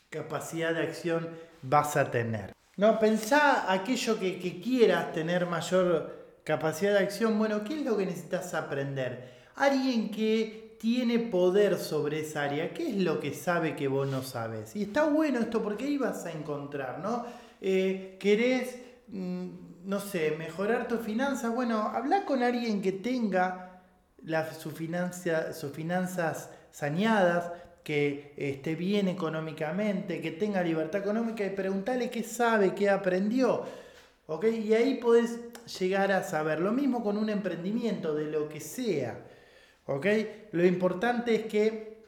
capacidad 0.10 0.74
de 0.74 0.82
acción 0.82 1.30
vas 1.62 1.96
a 1.98 2.12
tener. 2.12 2.54
No, 2.78 3.00
pensá 3.00 3.72
aquello 3.72 4.20
que, 4.20 4.40
que 4.40 4.60
quieras 4.62 5.14
tener 5.14 5.46
mayor 5.46 6.40
capacidad 6.44 6.94
de 6.94 7.00
acción. 7.00 7.38
Bueno, 7.38 7.64
¿qué 7.64 7.76
es 7.76 7.86
lo 7.86 7.98
que 7.98 8.06
necesitas 8.06 8.54
aprender? 8.54 9.32
Alguien 9.56 10.10
que 10.10 10.78
tiene 10.80 11.20
poder 11.20 11.78
sobre 11.78 12.22
esa 12.22 12.44
área, 12.44 12.74
¿qué 12.74 12.90
es 12.90 12.96
lo 12.98 13.20
que 13.20 13.36
sabe 13.36 13.76
que 13.76 13.88
vos 13.88 14.08
no 14.08 14.24
sabes? 14.24 14.76
Y 14.76 14.84
está 14.84 15.04
bueno 15.04 15.40
esto 15.40 15.62
porque 15.62 15.86
ahí 15.86 15.98
vas 15.98 16.26
a 16.26 16.32
encontrar, 16.32 17.00
¿no? 17.00 17.24
Eh, 17.62 18.18
¿Querés, 18.20 18.80
mm, 19.10 19.48
no 19.86 20.00
sé, 20.00 20.32
mejorar 20.40 20.88
tu 20.88 20.98
finanzas? 20.98 21.54
Bueno, 21.54 21.82
habla 21.82 22.26
con 22.26 22.42
alguien 22.42 22.82
que 22.82 22.94
tenga 22.94 23.71
sus 24.60 25.72
finanzas 25.72 26.50
saneadas, 26.72 27.52
que 27.84 28.34
esté 28.38 28.76
bien 28.76 29.08
económicamente, 29.08 30.22
que 30.22 30.32
tenga 30.32 30.62
libertad 30.62 31.02
económica 31.02 31.46
y 31.46 31.50
preguntarle 31.50 32.10
qué 32.10 32.24
sabe, 32.24 32.76
qué 32.76 32.90
aprendió. 32.90 33.66
¿ok? 34.28 34.46
Y 34.46 34.74
ahí 34.74 34.96
podés 34.96 35.40
llegar 35.80 36.12
a 36.12 36.24
saber. 36.24 36.60
Lo 36.60 36.72
mismo 36.72 37.04
con 37.04 37.18
un 37.18 37.30
emprendimiento, 37.30 38.14
de 38.14 38.26
lo 38.26 38.48
que 38.48 38.60
sea. 38.60 39.20
¿ok? 39.86 40.06
Lo 40.52 40.66
importante 40.66 41.36
es 41.36 41.46
que 41.48 42.04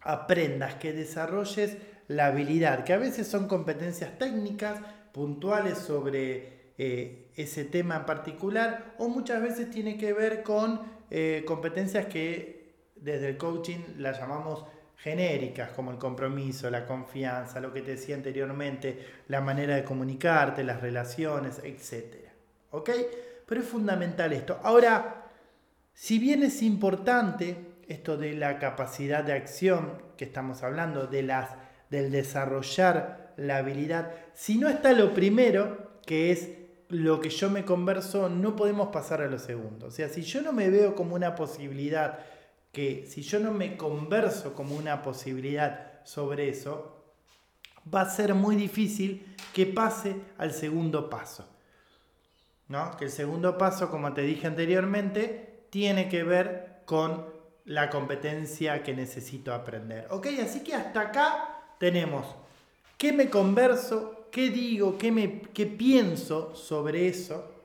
aprendas, 0.00 0.76
que 0.76 0.92
desarrolles 0.92 1.76
la 2.08 2.26
habilidad, 2.26 2.84
que 2.84 2.92
a 2.92 2.98
veces 2.98 3.28
son 3.28 3.46
competencias 3.46 4.18
técnicas 4.18 4.80
puntuales 5.12 5.78
sobre 5.78 6.72
eh, 6.78 7.29
ese 7.42 7.64
tema 7.64 7.96
en 7.96 8.06
particular, 8.06 8.94
o 8.98 9.08
muchas 9.08 9.42
veces 9.42 9.70
tiene 9.70 9.96
que 9.96 10.12
ver 10.12 10.42
con 10.42 10.80
eh, 11.10 11.44
competencias 11.46 12.06
que 12.06 12.60
desde 12.96 13.30
el 13.30 13.36
coaching 13.36 13.78
las 13.98 14.18
llamamos 14.18 14.64
genéricas 14.96 15.70
como 15.70 15.90
el 15.90 15.98
compromiso, 15.98 16.70
la 16.70 16.86
confianza, 16.86 17.60
lo 17.60 17.72
que 17.72 17.80
te 17.80 17.92
decía 17.92 18.14
anteriormente, 18.14 18.98
la 19.28 19.40
manera 19.40 19.74
de 19.74 19.84
comunicarte, 19.84 20.62
las 20.62 20.80
relaciones, 20.80 21.60
etc. 21.64 22.16
¿Ok? 22.70 22.90
Pero 23.46 23.60
es 23.62 23.66
fundamental 23.66 24.32
esto. 24.32 24.60
Ahora, 24.62 25.24
si 25.94 26.18
bien 26.18 26.42
es 26.42 26.62
importante 26.62 27.56
esto 27.88 28.16
de 28.16 28.34
la 28.34 28.58
capacidad 28.58 29.24
de 29.24 29.32
acción 29.32 30.00
que 30.16 30.24
estamos 30.26 30.62
hablando, 30.62 31.06
de 31.06 31.22
las, 31.22 31.50
del 31.88 32.12
desarrollar 32.12 33.32
la 33.36 33.56
habilidad, 33.56 34.12
si 34.34 34.58
no 34.58 34.68
está 34.68 34.92
lo 34.92 35.14
primero, 35.14 35.98
que 36.04 36.30
es 36.30 36.50
lo 36.90 37.20
que 37.20 37.30
yo 37.30 37.48
me 37.50 37.64
converso, 37.64 38.28
no 38.28 38.56
podemos 38.56 38.88
pasar 38.88 39.22
a 39.22 39.28
lo 39.28 39.38
segundo. 39.38 39.86
O 39.86 39.90
sea, 39.90 40.08
si 40.08 40.22
yo 40.22 40.42
no 40.42 40.52
me 40.52 40.68
veo 40.70 40.94
como 40.94 41.14
una 41.14 41.34
posibilidad 41.34 42.18
que 42.72 43.06
si 43.06 43.22
yo 43.22 43.40
no 43.40 43.52
me 43.52 43.76
converso 43.76 44.54
como 44.54 44.76
una 44.76 45.02
posibilidad 45.02 46.04
sobre 46.04 46.48
eso, 46.48 47.04
va 47.92 48.02
a 48.02 48.10
ser 48.10 48.34
muy 48.34 48.56
difícil 48.56 49.34
que 49.52 49.66
pase 49.66 50.16
al 50.38 50.52
segundo 50.52 51.08
paso. 51.08 51.48
¿No? 52.68 52.96
Que 52.96 53.06
el 53.06 53.10
segundo 53.10 53.58
paso, 53.58 53.90
como 53.90 54.12
te 54.12 54.22
dije 54.22 54.46
anteriormente, 54.46 55.64
tiene 55.70 56.08
que 56.08 56.22
ver 56.22 56.82
con 56.84 57.26
la 57.64 57.90
competencia 57.90 58.82
que 58.82 58.94
necesito 58.94 59.52
aprender. 59.52 60.06
¿Ok? 60.10 60.28
Así 60.42 60.62
que 60.62 60.74
hasta 60.74 61.00
acá 61.00 61.74
tenemos 61.78 62.26
qué 62.96 63.12
me 63.12 63.30
converso, 63.30 64.19
qué 64.30 64.50
digo, 64.50 64.96
qué, 64.98 65.12
me, 65.12 65.40
qué 65.52 65.66
pienso 65.66 66.54
sobre 66.54 67.08
eso 67.08 67.60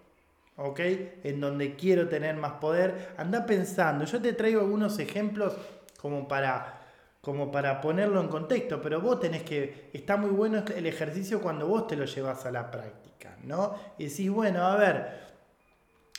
¿ok? 0.58 0.80
En 1.24 1.42
donde 1.42 1.76
quiero 1.76 2.08
tener 2.08 2.36
más 2.36 2.54
poder, 2.54 3.14
anda 3.18 3.46
pensando. 3.46 4.06
Yo 4.06 4.22
te 4.22 4.34
traigo 4.34 4.62
algunos 4.62 5.00
ejemplos 5.00 5.54
como 6.00 6.28
para, 6.28 6.82
como 7.22 7.52
para 7.52 7.82
ponerlo 7.82 8.22
en 8.22 8.28
contexto, 8.28 8.82
pero 8.82 9.02
vos 9.02 9.20
tenés 9.20 9.44
que, 9.44 9.90
está 9.94 10.18
muy 10.18 10.30
bueno 10.30 10.64
el 10.76 10.86
ejercicio 10.86 11.42
cuando 11.42 11.68
vos 11.68 11.88
te 11.88 11.96
lo 11.96 12.06
llevas 12.06 12.46
a 12.46 12.52
la 12.52 12.72
práctica, 12.72 13.38
¿no? 13.44 13.76
Y 13.98 14.06
decís, 14.06 14.30
bueno, 14.30 14.66
a 14.66 14.76
ver, 14.78 15.26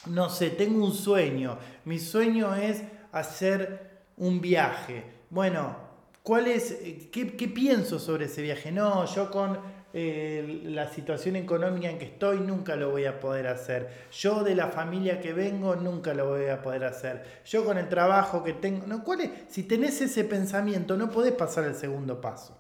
no 0.07 0.29
sé, 0.29 0.51
tengo 0.51 0.85
un 0.85 0.93
sueño, 0.93 1.59
mi 1.85 1.99
sueño 1.99 2.55
es 2.55 2.83
hacer 3.13 3.97
un 4.17 4.41
viaje. 4.41 5.05
Bueno, 5.31 5.77
¿cuál 6.23 6.47
es, 6.47 6.77
qué, 7.11 7.37
qué 7.37 7.49
pienso 7.49 7.99
sobre 7.99 8.27
ese 8.27 8.43
viaje? 8.43 8.71
No, 8.71 9.07
yo 9.07 9.31
con 9.31 9.59
la 9.97 10.91
situación 10.91 11.37
económica 11.37 11.89
en 11.89 11.99
que 11.99 12.05
estoy, 12.05 12.41
nunca 12.41 12.77
lo 12.77 12.91
voy 12.91 13.07
a 13.07 13.19
poder 13.19 13.47
hacer. 13.47 13.89
Yo 14.13 14.45
de 14.45 14.55
la 14.55 14.69
familia 14.69 15.21
que 15.21 15.33
vengo, 15.33 15.75
nunca 15.75 16.13
lo 16.13 16.27
voy 16.27 16.47
a 16.49 16.61
poder 16.61 16.85
hacer. 16.85 17.25
Yo 17.47 17.65
con 17.65 17.79
el 17.79 17.89
trabajo 17.89 18.45
que 18.45 18.53
tengo, 18.53 18.87
no, 18.87 19.03
¿cuál? 19.03 19.33
Si 19.49 19.63
tenés 19.63 20.03
ese 20.03 20.25
pensamiento, 20.25 20.99
no 20.99 21.11
podés 21.11 21.33
pasar 21.33 21.65
el 21.65 21.75
segundo 21.75 22.21
paso. 22.21 22.59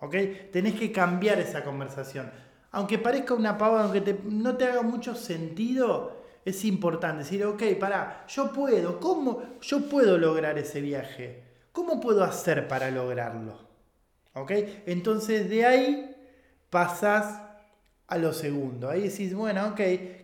¿Ok? 0.00 0.16
Tenés 0.50 0.74
que 0.74 0.90
cambiar 0.90 1.38
esa 1.38 1.62
conversación. 1.62 2.32
Aunque 2.72 2.98
parezca 2.98 3.34
una 3.34 3.56
pavada, 3.56 3.84
aunque 3.84 4.18
no 4.24 4.56
te 4.56 4.64
haga 4.64 4.82
mucho 4.82 5.14
sentido, 5.14 6.24
es 6.44 6.64
importante 6.64 7.18
decir, 7.22 7.44
ok, 7.44 7.62
pará, 7.78 8.24
yo 8.26 8.52
puedo, 8.52 8.98
¿cómo 8.98 9.42
yo 9.60 9.88
puedo 9.88 10.18
lograr 10.18 10.58
ese 10.58 10.80
viaje? 10.80 11.44
¿Cómo 11.70 12.00
puedo 12.00 12.24
hacer 12.24 12.66
para 12.66 12.90
lograrlo? 12.90 13.56
¿Ok? 14.34 14.50
Entonces 14.86 15.48
de 15.48 15.64
ahí 15.64 16.11
pasas 16.72 17.42
a 18.06 18.16
lo 18.16 18.32
segundo. 18.32 18.88
Ahí 18.88 19.02
decís, 19.02 19.34
bueno, 19.34 19.68
ok, 19.68 19.76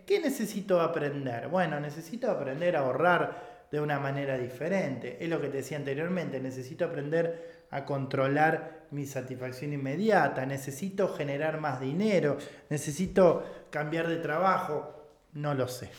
¿qué 0.07 0.19
necesito 0.23 0.81
aprender? 0.81 1.49
Bueno, 1.49 1.79
necesito 1.79 2.31
aprender 2.31 2.75
a 2.75 2.81
ahorrar 2.81 3.67
de 3.71 3.79
una 3.79 4.01
manera 4.01 4.39
diferente. 4.39 5.19
Es 5.21 5.29
lo 5.29 5.43
que 5.43 5.49
te 5.49 5.59
decía 5.59 5.77
anteriormente, 5.77 6.41
necesito 6.41 6.87
aprender 6.87 7.67
a 7.71 7.85
controlar 7.85 8.87
mi 8.93 9.05
satisfacción 9.05 9.75
inmediata, 9.75 10.47
necesito 10.47 11.09
generar 11.09 11.61
más 11.61 11.83
dinero, 11.83 12.39
necesito 12.71 13.45
cambiar 13.69 14.09
de 14.09 14.17
trabajo, 14.17 15.05
no 15.35 15.53
lo 15.53 15.69
sé. 15.69 15.91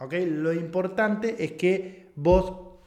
¿Ok? 0.00 0.14
Lo 0.26 0.52
importante 0.52 1.36
es 1.44 1.52
que 1.52 2.08
vos 2.16 2.80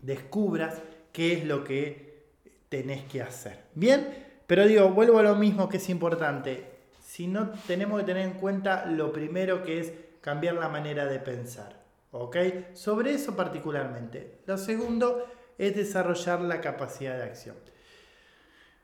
descubras 0.00 0.80
qué 1.10 1.32
es 1.32 1.44
lo 1.44 1.64
que 1.64 2.22
tenés 2.68 3.02
que 3.02 3.20
hacer. 3.20 3.64
Bien, 3.74 4.31
pero 4.52 4.66
digo, 4.66 4.90
vuelvo 4.90 5.18
a 5.18 5.22
lo 5.22 5.34
mismo 5.34 5.66
que 5.66 5.78
es 5.78 5.88
importante. 5.88 6.66
Si 7.02 7.26
no 7.26 7.52
tenemos 7.66 7.98
que 7.98 8.04
tener 8.04 8.26
en 8.26 8.34
cuenta 8.34 8.84
lo 8.84 9.10
primero 9.10 9.62
que 9.62 9.80
es 9.80 9.92
cambiar 10.20 10.56
la 10.56 10.68
manera 10.68 11.06
de 11.06 11.20
pensar. 11.20 11.82
¿Ok? 12.10 12.36
Sobre 12.74 13.14
eso 13.14 13.34
particularmente. 13.34 14.40
Lo 14.44 14.58
segundo 14.58 15.26
es 15.56 15.74
desarrollar 15.74 16.42
la 16.42 16.60
capacidad 16.60 17.16
de 17.16 17.22
acción. 17.22 17.56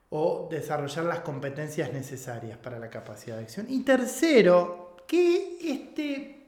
O 0.08 0.48
desarrollar 0.50 1.04
las 1.04 1.20
competencias 1.20 1.92
necesarias 1.92 2.56
para 2.56 2.78
la 2.78 2.88
capacidad 2.88 3.36
de 3.36 3.42
acción. 3.42 3.66
Y 3.68 3.82
tercero, 3.82 4.96
que 5.06 5.58
este 5.60 6.46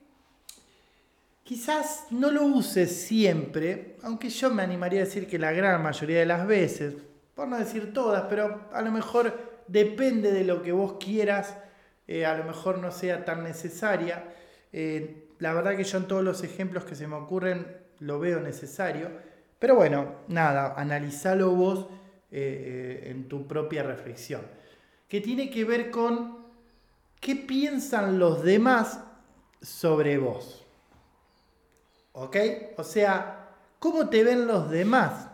quizás 1.45 2.07
no 2.09 2.31
lo 2.31 2.45
uses 2.45 3.03
siempre, 3.03 3.99
aunque 4.03 4.31
yo 4.31 4.49
me 4.49 4.62
animaría 4.62 5.03
a 5.03 5.05
decir 5.05 5.27
que 5.27 5.39
la 5.39 5.53
gran 5.53 5.83
mayoría 5.83 6.21
de 6.21 6.25
las 6.27 6.47
veces, 6.47 6.95
por 7.35 7.49
no 7.49 7.59
decir 7.59 7.93
todas, 7.93 8.25
pero 8.29 8.69
a 8.73 8.83
lo 8.83 8.91
mejor 8.91 9.33
depende 9.67 10.33
de 10.33 10.45
lo 10.45 10.63
que 10.63 10.73
vos 10.73 10.97
quieras, 10.99 11.57
eh, 12.07 12.27
a 12.27 12.37
lo 12.37 12.45
mejor 12.45 12.79
no 12.79 12.91
sea 12.91 13.25
tan 13.25 13.45
necesaria. 13.45 14.25
Eh, 14.73 15.29
la 15.39 15.55
verdad 15.55 15.77
que 15.77 15.85
yo 15.85 15.99
en 15.99 16.09
todos 16.09 16.25
los 16.25 16.43
ejemplos 16.43 16.85
que 16.85 16.95
se 16.95 17.07
me 17.07 17.17
ocurren 17.17 17.79
lo 18.01 18.19
veo 18.19 18.41
necesario. 18.41 19.11
Pero 19.59 19.77
bueno, 19.77 20.17
nada, 20.29 20.75
analizalo 20.77 21.51
vos 21.51 21.87
eh, 22.33 23.09
en 23.11 23.29
tu 23.29 23.47
propia 23.47 23.83
reflexión, 23.83 24.43
que 25.09 25.21
tiene 25.21 25.51
que 25.51 25.65
ver 25.65 25.91
con 25.91 26.47
qué 27.21 27.37
piensan 27.37 28.19
los 28.19 28.43
demás 28.43 29.01
sobre 29.61 30.19
vos. 30.19 30.67
¿Ok? 32.13 32.37
O 32.77 32.85
sea, 32.85 33.51
¿cómo 33.79 34.09
te 34.09 34.25
ven 34.25 34.47
los 34.47 34.71
demás 34.71 35.29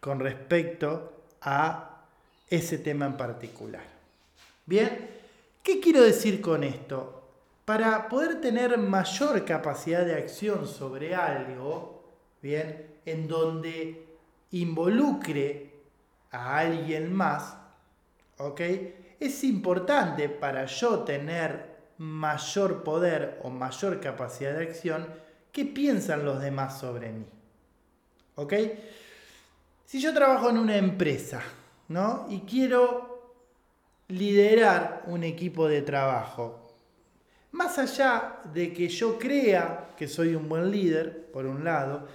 con 0.00 0.18
respecto 0.18 1.11
a 1.42 2.06
ese 2.48 2.78
tema 2.78 3.06
en 3.06 3.16
particular? 3.16 3.82
Bien, 4.66 5.10
¿qué 5.62 5.80
quiero 5.80 6.02
decir 6.02 6.40
con 6.40 6.64
esto? 6.64 7.22
Para 7.64 8.08
poder 8.08 8.40
tener 8.40 8.76
mayor 8.78 9.44
capacidad 9.44 10.04
de 10.04 10.14
acción 10.14 10.66
sobre 10.66 11.14
algo, 11.14 12.04
bien, 12.42 12.86
en 13.04 13.28
donde 13.28 14.06
involucre 14.50 15.70
a 16.30 16.58
alguien 16.58 17.12
más, 17.12 17.56
¿ok? 18.38 18.60
Es 19.20 19.44
importante 19.44 20.28
para 20.28 20.66
yo 20.66 21.00
tener 21.00 21.72
mayor 21.98 22.82
poder 22.82 23.38
o 23.42 23.50
mayor 23.50 24.00
capacidad 24.00 24.54
de 24.54 24.64
acción, 24.64 25.06
¿qué 25.52 25.64
piensan 25.64 26.24
los 26.24 26.40
demás 26.40 26.80
sobre 26.80 27.12
mí? 27.12 27.24
¿Ok? 28.34 28.54
Si 29.84 30.00
yo 30.00 30.14
trabajo 30.14 30.48
en 30.50 30.58
una 30.58 30.76
empresa, 30.76 31.42
¿no? 31.88 32.26
Y 32.30 32.40
quiero 32.40 33.34
liderar 34.08 35.02
un 35.06 35.24
equipo 35.24 35.68
de 35.68 35.82
trabajo, 35.82 36.74
más 37.52 37.78
allá 37.78 38.40
de 38.52 38.72
que 38.72 38.88
yo 38.88 39.18
crea 39.18 39.90
que 39.96 40.08
soy 40.08 40.34
un 40.34 40.48
buen 40.48 40.70
líder, 40.70 41.30
por 41.32 41.46
un 41.46 41.64
lado, 41.64 42.08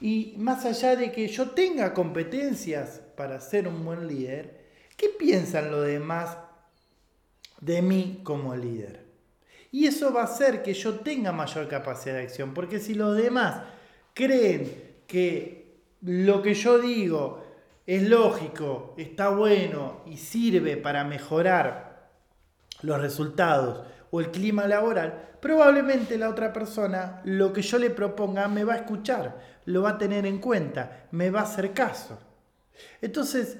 y 0.00 0.34
más 0.38 0.64
allá 0.64 0.96
de 0.96 1.12
que 1.12 1.28
yo 1.28 1.50
tenga 1.50 1.92
competencias 1.92 3.00
para 3.16 3.40
ser 3.40 3.68
un 3.68 3.84
buen 3.84 4.06
líder, 4.06 4.58
¿qué 4.96 5.08
piensan 5.08 5.70
los 5.70 5.86
demás 5.86 6.38
de 7.60 7.82
mí 7.82 8.20
como 8.22 8.54
líder? 8.54 9.04
Y 9.70 9.86
eso 9.86 10.12
va 10.12 10.22
a 10.22 10.24
hacer 10.24 10.62
que 10.62 10.72
yo 10.72 11.00
tenga 11.00 11.32
mayor 11.32 11.68
capacidad 11.68 12.14
de 12.14 12.22
acción, 12.22 12.54
porque 12.54 12.78
si 12.78 12.94
los 12.94 13.16
demás 13.16 13.62
creen 14.14 14.88
que 15.06 15.57
lo 16.02 16.42
que 16.42 16.54
yo 16.54 16.78
digo 16.78 17.44
es 17.86 18.08
lógico, 18.08 18.94
está 18.96 19.30
bueno 19.30 20.02
y 20.06 20.16
sirve 20.16 20.76
para 20.76 21.04
mejorar 21.04 22.10
los 22.82 23.00
resultados 23.00 23.86
o 24.10 24.20
el 24.20 24.30
clima 24.30 24.66
laboral, 24.66 25.36
probablemente 25.40 26.18
la 26.18 26.28
otra 26.28 26.52
persona 26.52 27.20
lo 27.24 27.52
que 27.52 27.62
yo 27.62 27.78
le 27.78 27.90
proponga 27.90 28.48
me 28.48 28.64
va 28.64 28.74
a 28.74 28.78
escuchar, 28.78 29.40
lo 29.64 29.82
va 29.82 29.90
a 29.90 29.98
tener 29.98 30.26
en 30.26 30.38
cuenta, 30.38 31.08
me 31.10 31.30
va 31.30 31.40
a 31.40 31.44
hacer 31.44 31.72
caso. 31.72 32.18
Entonces, 33.00 33.58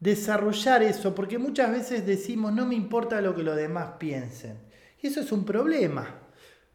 desarrollar 0.00 0.82
eso, 0.82 1.14
porque 1.14 1.38
muchas 1.38 1.72
veces 1.72 2.06
decimos, 2.06 2.52
no 2.52 2.66
me 2.66 2.74
importa 2.74 3.20
lo 3.20 3.34
que 3.34 3.42
los 3.42 3.56
demás 3.56 3.94
piensen. 3.98 4.58
Y 5.00 5.08
eso 5.08 5.20
es 5.20 5.32
un 5.32 5.44
problema, 5.44 6.20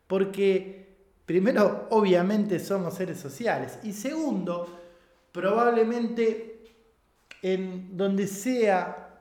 porque 0.07 0.82
primero, 1.25 1.87
obviamente 1.91 2.59
somos 2.59 2.95
seres 2.95 3.19
sociales, 3.19 3.79
y 3.83 3.93
segundo, 3.93 4.67
probablemente 5.31 6.53
en 7.41 7.97
donde 7.97 8.27
sea 8.27 9.19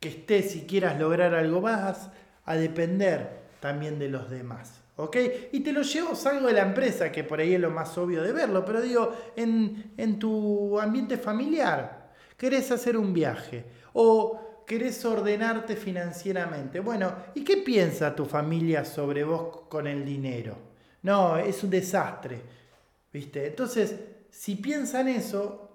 que 0.00 0.08
estés 0.08 0.54
y 0.56 0.62
quieras 0.62 0.98
lograr 0.98 1.34
algo 1.34 1.60
más, 1.60 2.10
a 2.44 2.56
depender 2.56 3.44
también 3.60 3.98
de 3.98 4.08
los 4.08 4.30
demás. 4.30 4.80
¿Ok? 4.96 5.16
Y 5.50 5.60
te 5.60 5.72
lo 5.72 5.82
llevo, 5.82 6.14
salgo 6.14 6.46
de 6.46 6.52
la 6.52 6.62
empresa, 6.62 7.10
que 7.10 7.24
por 7.24 7.40
ahí 7.40 7.54
es 7.54 7.60
lo 7.60 7.70
más 7.70 7.98
obvio 7.98 8.22
de 8.22 8.32
verlo, 8.32 8.64
pero 8.64 8.80
digo, 8.80 9.12
en, 9.34 9.92
en 9.96 10.18
tu 10.20 10.78
ambiente 10.78 11.16
familiar, 11.16 12.12
querés 12.36 12.70
hacer 12.70 12.96
un 12.96 13.12
viaje 13.12 13.64
o 13.92 14.62
querés 14.66 15.04
ordenarte 15.04 15.74
financieramente. 15.74 16.78
Bueno, 16.78 17.12
¿y 17.34 17.42
qué 17.42 17.56
piensa 17.56 18.14
tu 18.14 18.24
familia 18.24 18.84
sobre 18.84 19.24
vos 19.24 19.62
con 19.68 19.86
el 19.86 20.04
dinero? 20.04 20.73
No, 21.04 21.36
es 21.36 21.62
un 21.62 21.70
desastre. 21.70 22.40
¿Viste? 23.12 23.46
Entonces, 23.46 23.94
si 24.30 24.56
piensan 24.56 25.06
eso, 25.06 25.70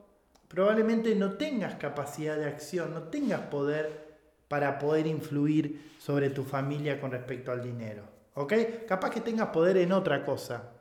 probablemente 0.49 1.15
no 1.15 1.33
tengas 1.33 1.75
capacidad 1.75 2.35
de 2.35 2.47
acción, 2.47 2.93
no 2.93 3.03
tengas 3.03 3.41
poder 3.41 4.17
para 4.49 4.79
poder 4.79 5.07
influir 5.07 5.93
sobre 5.99 6.31
tu 6.31 6.43
familia 6.43 6.99
con 6.99 7.11
respecto 7.11 7.51
al 7.51 7.63
dinero. 7.63 8.03
¿Ok? 8.33 8.53
Capaz 8.87 9.11
que 9.11 9.21
tengas 9.21 9.49
poder 9.49 9.77
en 9.77 9.91
otra 9.91 10.25
cosa, 10.25 10.71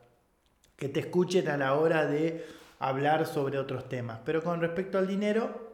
que 0.75 0.89
te 0.89 0.99
escuchen 0.99 1.47
a 1.47 1.55
la 1.55 1.75
hora 1.75 2.05
de 2.05 2.45
hablar 2.79 3.27
sobre 3.27 3.59
otros 3.59 3.87
temas. 3.87 4.19
Pero 4.25 4.43
con 4.43 4.59
respecto 4.59 4.97
al 4.97 5.07
dinero, 5.07 5.69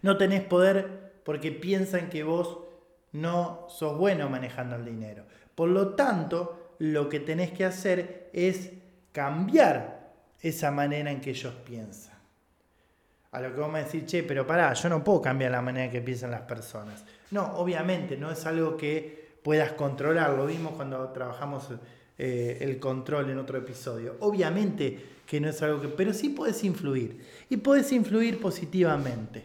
no 0.00 0.16
tenés 0.16 0.42
poder 0.42 1.20
porque 1.24 1.52
piensan 1.52 2.08
que 2.08 2.24
vos 2.24 2.58
no 3.12 3.66
sos 3.68 3.98
bueno 3.98 4.28
manejando 4.30 4.76
el 4.76 4.84
dinero. 4.84 5.24
Por 5.54 5.68
lo 5.68 5.90
tanto, 5.94 6.63
lo 6.92 7.08
que 7.08 7.20
tenés 7.20 7.50
que 7.52 7.64
hacer 7.64 8.28
es 8.32 8.70
cambiar 9.12 10.12
esa 10.42 10.70
manera 10.70 11.10
en 11.10 11.20
que 11.20 11.30
ellos 11.30 11.54
piensan. 11.64 12.14
A 13.32 13.40
lo 13.40 13.54
que 13.54 13.60
vamos 13.60 13.76
a 13.76 13.84
decir, 13.84 14.04
che, 14.04 14.22
pero 14.22 14.46
pará, 14.46 14.74
yo 14.74 14.88
no 14.90 15.02
puedo 15.02 15.22
cambiar 15.22 15.52
la 15.52 15.62
manera 15.62 15.86
en 15.86 15.90
que 15.90 16.02
piensan 16.02 16.30
las 16.30 16.42
personas. 16.42 17.04
No, 17.30 17.56
obviamente, 17.56 18.16
no 18.16 18.30
es 18.30 18.44
algo 18.44 18.76
que 18.76 19.38
puedas 19.42 19.72
controlar. 19.72 20.30
Lo 20.34 20.46
vimos 20.46 20.74
cuando 20.74 21.08
trabajamos 21.08 21.68
eh, 22.18 22.58
el 22.60 22.78
control 22.78 23.30
en 23.30 23.38
otro 23.38 23.56
episodio. 23.58 24.16
Obviamente 24.20 25.14
que 25.26 25.40
no 25.40 25.48
es 25.48 25.62
algo 25.62 25.80
que... 25.80 25.88
Pero 25.88 26.12
sí 26.12 26.28
puedes 26.28 26.62
influir. 26.64 27.24
Y 27.48 27.56
puedes 27.56 27.90
influir 27.92 28.40
positivamente. 28.40 29.44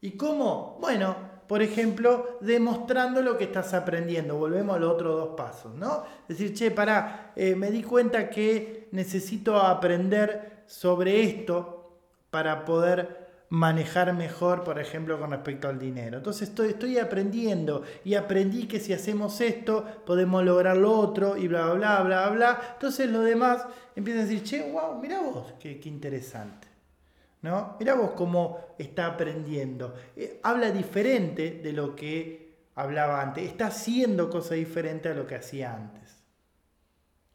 ¿Y 0.00 0.10
cómo? 0.12 0.76
Bueno, 0.80 1.16
por 1.46 1.62
ejemplo, 1.62 2.38
demostrando 2.40 3.22
lo 3.22 3.36
que 3.36 3.44
estás 3.44 3.74
aprendiendo. 3.74 4.36
Volvemos 4.36 4.76
a 4.76 4.78
los 4.78 4.92
otros 4.92 5.16
dos 5.16 5.36
pasos, 5.36 5.74
¿no? 5.74 6.04
Decir, 6.28 6.54
che, 6.54 6.70
pará, 6.70 7.32
eh, 7.36 7.54
me 7.54 7.70
di 7.70 7.82
cuenta 7.82 8.30
que 8.30 8.88
necesito 8.92 9.56
aprender 9.58 10.62
sobre 10.66 11.22
esto 11.22 11.98
para 12.30 12.64
poder 12.64 13.22
manejar 13.52 14.14
mejor, 14.14 14.64
por 14.64 14.78
ejemplo, 14.78 15.18
con 15.18 15.30
respecto 15.30 15.68
al 15.68 15.78
dinero. 15.78 16.16
Entonces 16.16 16.48
estoy, 16.48 16.70
estoy 16.70 16.98
aprendiendo 16.98 17.82
y 18.02 18.14
aprendí 18.14 18.66
que 18.66 18.80
si 18.80 18.94
hacemos 18.94 19.42
esto 19.42 19.84
podemos 20.06 20.42
lograr 20.42 20.78
lo 20.78 20.90
otro 20.98 21.36
y 21.36 21.48
bla, 21.48 21.70
bla, 21.74 22.02
bla, 22.02 22.30
bla, 22.30 22.60
Entonces 22.72 23.10
los 23.10 23.26
demás 23.26 23.66
empiezan 23.94 24.22
a 24.22 24.26
decir, 24.26 24.42
che, 24.42 24.72
wow, 24.72 24.98
mira 24.98 25.20
vos, 25.20 25.52
qué, 25.60 25.78
interesante. 25.84 26.71
¿No? 27.42 27.76
Mira 27.80 27.94
vos 27.94 28.12
cómo 28.12 28.74
está 28.78 29.06
aprendiendo. 29.06 29.94
Eh, 30.16 30.40
habla 30.44 30.70
diferente 30.70 31.60
de 31.62 31.72
lo 31.72 31.96
que 31.96 32.54
hablaba 32.76 33.20
antes. 33.20 33.44
Está 33.44 33.66
haciendo 33.66 34.30
cosas 34.30 34.58
diferentes 34.58 35.10
a 35.10 35.14
lo 35.14 35.26
que 35.26 35.34
hacía 35.34 35.74
antes. 35.74 36.22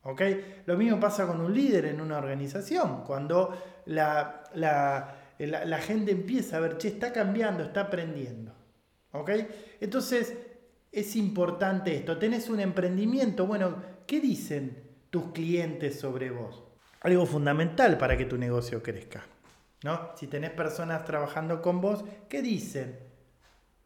¿Ok? 0.04 0.22
Lo 0.66 0.78
mismo 0.78 1.00
pasa 1.00 1.28
con 1.28 1.42
un 1.42 1.54
líder 1.54 1.86
en 1.86 2.00
una 2.00 2.18
organización. 2.18 3.04
Cuando 3.04 3.84
la, 3.88 4.44
la, 4.54 5.78
gente 5.80 6.12
empieza 6.12 6.56
a 6.56 6.62
ver, 6.62 6.78
che, 6.78 6.88
está 6.88 7.12
cambiando, 7.12 7.64
está 7.64 7.82
aprendiendo. 7.82 8.54
¿Ok? 9.12 9.32
Entonces, 9.82 10.38
es 10.94 11.16
importante 11.18 11.94
esto. 11.94 12.18
Tenés 12.18 12.50
un 12.50 12.62
emprendimiento, 12.62 13.46
bueno, 13.46 13.76
¿qué 14.06 14.22
dicen 14.22 14.82
tus 15.10 15.34
clientes 15.34 16.00
sobre 16.00 16.32
vos? 16.32 16.64
Algo 17.02 17.26
fundamental 17.26 17.98
para 17.98 18.16
que 18.16 18.26
tu 18.26 18.38
negocio 18.38 18.82
crezca. 18.82 19.26
¿No? 19.84 20.12
Si 20.16 20.28
tenés 20.28 20.52
personas 20.52 21.06
trabajando 21.06 21.62
con 21.62 21.82
vos, 21.82 22.04
¿qué 22.30 22.42
dicen 22.42 23.00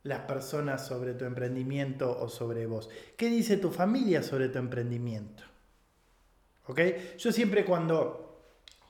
las 0.03 0.21
personas 0.21 0.85
sobre 0.85 1.13
tu 1.13 1.25
emprendimiento 1.25 2.17
o 2.19 2.29
sobre 2.29 2.65
vos? 2.65 2.89
¿Qué 3.17 3.27
dice 3.27 3.57
tu 3.57 3.71
familia 3.71 4.23
sobre 4.23 4.49
tu 4.49 4.59
emprendimiento? 4.59 5.43
¿Ok? 6.67 6.79
Yo 7.17 7.31
siempre 7.31 7.65
cuando 7.65 8.27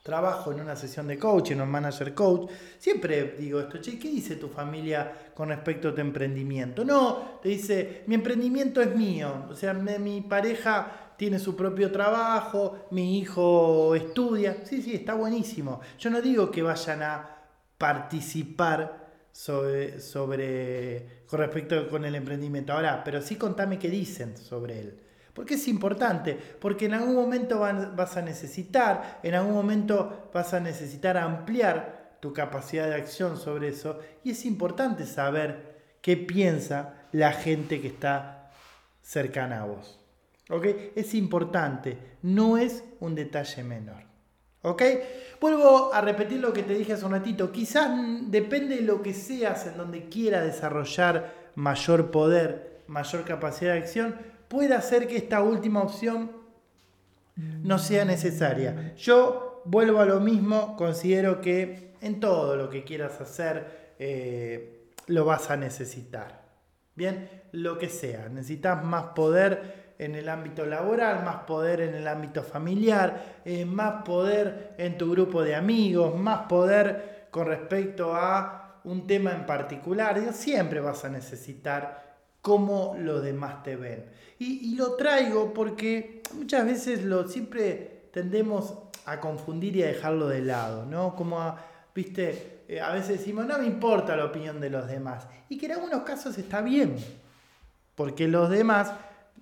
trabajo 0.02 0.52
en 0.52 0.60
una 0.60 0.74
sesión 0.74 1.06
de 1.06 1.18
coaching 1.18 1.58
o 1.58 1.66
manager 1.66 2.12
coach, 2.14 2.50
siempre 2.78 3.36
digo 3.38 3.60
esto, 3.60 3.80
che, 3.80 3.98
¿qué 3.98 4.08
dice 4.08 4.36
tu 4.36 4.48
familia 4.48 5.32
con 5.34 5.48
respecto 5.48 5.88
a 5.88 5.94
tu 5.94 6.00
emprendimiento? 6.00 6.84
No, 6.84 7.38
te 7.42 7.50
dice, 7.50 8.02
mi 8.06 8.16
emprendimiento 8.16 8.80
es 8.80 8.94
mío, 8.94 9.46
o 9.48 9.54
sea, 9.54 9.74
mi 9.74 10.20
pareja 10.22 11.11
tiene 11.16 11.38
su 11.38 11.56
propio 11.56 11.90
trabajo, 11.90 12.86
mi 12.90 13.18
hijo 13.18 13.94
estudia, 13.94 14.58
sí, 14.64 14.82
sí, 14.82 14.94
está 14.94 15.14
buenísimo. 15.14 15.80
Yo 15.98 16.10
no 16.10 16.20
digo 16.20 16.50
que 16.50 16.62
vayan 16.62 17.02
a 17.02 17.38
participar 17.78 19.02
sobre, 19.32 20.00
sobre 20.00 21.24
con 21.26 21.40
respecto 21.40 21.88
con 21.88 22.04
el 22.04 22.14
emprendimiento 22.14 22.72
ahora, 22.72 23.02
pero 23.04 23.20
sí 23.22 23.36
contame 23.36 23.78
qué 23.78 23.88
dicen 23.88 24.36
sobre 24.36 24.80
él. 24.80 25.00
Porque 25.32 25.54
es 25.54 25.66
importante, 25.66 26.38
porque 26.60 26.84
en 26.84 26.94
algún 26.94 27.14
momento 27.14 27.58
vas 27.58 28.16
a 28.16 28.22
necesitar, 28.22 29.20
en 29.22 29.34
algún 29.34 29.54
momento 29.54 30.30
vas 30.34 30.52
a 30.52 30.60
necesitar 30.60 31.16
ampliar 31.16 32.18
tu 32.20 32.32
capacidad 32.32 32.86
de 32.86 32.94
acción 32.94 33.38
sobre 33.38 33.68
eso 33.68 33.98
y 34.22 34.32
es 34.32 34.44
importante 34.44 35.06
saber 35.06 35.96
qué 36.02 36.16
piensa 36.16 36.94
la 37.12 37.32
gente 37.32 37.80
que 37.80 37.88
está 37.88 38.50
cercana 39.00 39.62
a 39.62 39.64
vos. 39.64 40.01
¿Ok? 40.52 40.66
Es 40.94 41.14
importante, 41.14 41.96
no 42.22 42.58
es 42.58 42.84
un 43.00 43.14
detalle 43.14 43.64
menor. 43.64 44.02
¿Ok? 44.60 44.82
Vuelvo 45.40 45.92
a 45.92 46.00
repetir 46.02 46.40
lo 46.40 46.52
que 46.52 46.62
te 46.62 46.74
dije 46.74 46.92
hace 46.92 47.06
un 47.06 47.12
ratito. 47.12 47.50
Quizás 47.50 47.90
depende 48.30 48.76
de 48.76 48.82
lo 48.82 49.02
que 49.02 49.14
seas 49.14 49.66
en 49.66 49.78
donde 49.78 50.10
quiera 50.10 50.42
desarrollar 50.42 51.50
mayor 51.54 52.10
poder, 52.10 52.82
mayor 52.86 53.24
capacidad 53.24 53.72
de 53.72 53.78
acción, 53.78 54.14
puede 54.48 54.74
hacer 54.74 55.08
que 55.08 55.16
esta 55.16 55.42
última 55.42 55.82
opción 55.82 56.30
no 57.36 57.78
sea 57.78 58.04
necesaria. 58.04 58.94
Yo 58.96 59.62
vuelvo 59.64 60.00
a 60.00 60.04
lo 60.04 60.20
mismo, 60.20 60.76
considero 60.76 61.40
que 61.40 61.94
en 62.02 62.20
todo 62.20 62.56
lo 62.56 62.68
que 62.68 62.84
quieras 62.84 63.18
hacer 63.22 63.94
eh, 63.98 64.90
lo 65.06 65.24
vas 65.24 65.50
a 65.50 65.56
necesitar. 65.56 66.42
Bien, 66.94 67.42
lo 67.52 67.78
que 67.78 67.88
sea, 67.88 68.28
necesitas 68.28 68.84
más 68.84 69.04
poder 69.14 69.81
en 70.04 70.14
el 70.14 70.28
ámbito 70.28 70.66
laboral, 70.66 71.24
más 71.24 71.44
poder 71.44 71.80
en 71.80 71.94
el 71.94 72.08
ámbito 72.08 72.42
familiar, 72.42 73.40
eh, 73.44 73.64
más 73.64 74.02
poder 74.02 74.74
en 74.78 74.98
tu 74.98 75.10
grupo 75.10 75.42
de 75.42 75.54
amigos, 75.54 76.18
más 76.18 76.46
poder 76.46 77.28
con 77.30 77.46
respecto 77.46 78.14
a 78.14 78.80
un 78.84 79.06
tema 79.06 79.32
en 79.32 79.46
particular. 79.46 80.32
Siempre 80.32 80.80
vas 80.80 81.04
a 81.04 81.08
necesitar 81.08 82.02
cómo 82.42 82.96
los 82.98 83.22
demás 83.22 83.62
te 83.62 83.76
ven. 83.76 84.04
Y, 84.38 84.74
lo 84.74 84.96
traigo 84.96 85.54
porque 85.54 86.20
muchas 86.34 86.66
veces 86.66 87.04
lo 87.04 87.28
siempre 87.28 88.08
tendemos 88.12 88.74
a 89.06 89.20
confundir 89.20 89.76
y 89.76 89.84
a 89.84 89.86
dejarlo 89.86 90.26
de 90.26 90.42
lado, 90.42 90.84
¿no? 90.84 91.14
Como 91.14 91.40
a, 91.40 91.64
viste, 91.94 92.64
eh, 92.68 92.80
a 92.80 92.92
veces 92.92 93.18
decimos, 93.20 93.46
no 93.46 93.58
me 93.58 93.66
importa 93.66 94.16
la 94.16 94.24
opinión 94.24 94.60
de 94.60 94.68
los 94.68 94.88
demás. 94.88 95.28
Y 95.48 95.58
que 95.58 95.66
en 95.66 95.72
algunos 95.72 96.02
casos 96.02 96.36
está 96.38 96.60
bien, 96.60 96.96
porque 97.94 98.26
los 98.26 98.50
demás, 98.50 98.92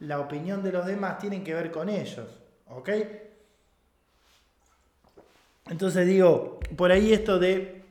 la 0.00 0.20
opinión 0.20 0.62
de 0.62 0.72
los 0.72 0.86
demás 0.86 1.18
tienen 1.18 1.44
que 1.44 1.54
ver 1.54 1.70
con 1.70 1.88
ellos, 1.88 2.28
¿ok? 2.66 2.90
Entonces 5.70 6.06
digo, 6.06 6.58
por 6.76 6.90
ahí 6.90 7.12
esto 7.12 7.38
de, 7.38 7.82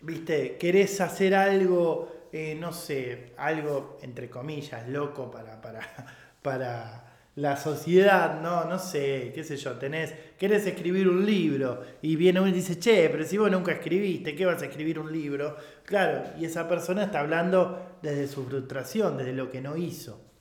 viste, 0.00 0.56
querés 0.56 1.00
hacer 1.00 1.34
algo 1.34 2.22
eh, 2.34 2.56
no 2.58 2.72
sé, 2.72 3.34
algo 3.36 3.98
entre 4.00 4.30
comillas 4.30 4.88
loco 4.88 5.30
para, 5.30 5.60
para, 5.60 5.82
para 6.42 7.04
la 7.36 7.58
sociedad, 7.58 8.40
no, 8.40 8.64
no 8.64 8.78
sé, 8.78 9.32
qué 9.34 9.44
sé 9.44 9.58
yo, 9.58 9.72
tenés, 9.72 10.14
querés 10.38 10.66
escribir 10.66 11.08
un 11.08 11.26
libro 11.26 11.82
y 12.00 12.16
viene 12.16 12.40
uno 12.40 12.48
y 12.48 12.52
dice, 12.52 12.78
che, 12.78 13.10
pero 13.10 13.24
si 13.24 13.36
vos 13.36 13.50
nunca 13.50 13.72
escribiste, 13.72 14.34
¿qué 14.34 14.46
vas 14.46 14.62
a 14.62 14.66
escribir 14.66 14.98
un 14.98 15.12
libro? 15.12 15.58
Claro, 15.84 16.24
y 16.38 16.46
esa 16.46 16.66
persona 16.66 17.04
está 17.04 17.20
hablando 17.20 17.98
desde 18.00 18.26
su 18.26 18.46
frustración, 18.46 19.18
desde 19.18 19.34
lo 19.34 19.50
que 19.50 19.60
no 19.60 19.76
hizo. 19.76 20.31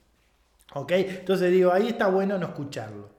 ¿Ok? 0.74 0.92
Entonces 0.92 1.52
digo, 1.52 1.72
ahí 1.72 1.90
está 1.90 2.08
bueno 2.08 2.38
no 2.38 2.48
escucharlo. 2.48 3.10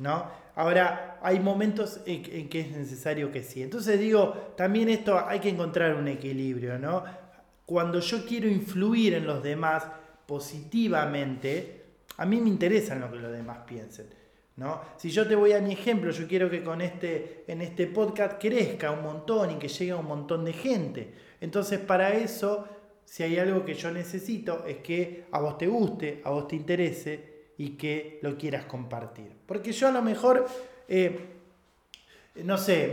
¿No? 0.00 0.40
Ahora, 0.54 1.18
hay 1.22 1.38
momentos 1.40 2.00
en, 2.06 2.22
en, 2.32 2.48
que 2.48 2.60
es 2.60 2.70
necesario 2.70 3.30
que 3.30 3.42
sí. 3.42 3.62
Entonces 3.62 4.00
digo, 4.00 4.54
también 4.56 4.88
esto 4.88 5.22
hay 5.26 5.40
que 5.40 5.50
encontrar 5.50 5.94
un 5.94 6.08
equilibrio, 6.08 6.78
¿no? 6.78 7.04
cuando 7.70 8.00
yo 8.00 8.26
quiero 8.26 8.48
influir 8.48 9.14
en 9.14 9.24
los 9.24 9.44
demás 9.44 9.86
positivamente, 10.26 11.84
a 12.16 12.26
mí 12.26 12.40
me 12.40 12.48
interesa 12.48 12.96
lo 12.96 13.12
que 13.12 13.18
los 13.18 13.30
demás 13.30 13.58
piensen. 13.64 14.06
¿no? 14.56 14.80
Si 14.96 15.08
yo 15.08 15.24
te 15.28 15.36
voy 15.36 15.52
a 15.52 15.60
mi 15.60 15.74
ejemplo, 15.74 16.10
yo 16.10 16.26
quiero 16.26 16.50
que 16.50 16.64
con 16.64 16.80
este, 16.80 17.44
en 17.46 17.60
este 17.60 17.86
podcast 17.86 18.40
crezca 18.40 18.90
un 18.90 19.04
montón 19.04 19.52
y 19.52 19.54
que 19.54 19.68
llegue 19.68 19.92
a 19.92 19.98
un 19.98 20.06
montón 20.06 20.44
de 20.44 20.52
gente. 20.52 21.14
Entonces, 21.40 21.78
para 21.78 22.12
eso, 22.12 22.66
si 23.10 23.24
hay 23.24 23.40
algo 23.40 23.64
que 23.64 23.74
yo 23.74 23.90
necesito, 23.90 24.64
es 24.64 24.76
que 24.76 25.24
a 25.32 25.40
vos 25.40 25.58
te 25.58 25.66
guste, 25.66 26.22
a 26.24 26.30
vos 26.30 26.46
te 26.46 26.54
interese 26.54 27.50
y 27.58 27.70
que 27.70 28.20
lo 28.22 28.38
quieras 28.38 28.66
compartir. 28.66 29.32
Porque 29.46 29.72
yo 29.72 29.88
a 29.88 29.90
lo 29.90 30.00
mejor... 30.00 30.46
Eh, 30.86 31.18
no 32.44 32.56
sé, 32.56 32.92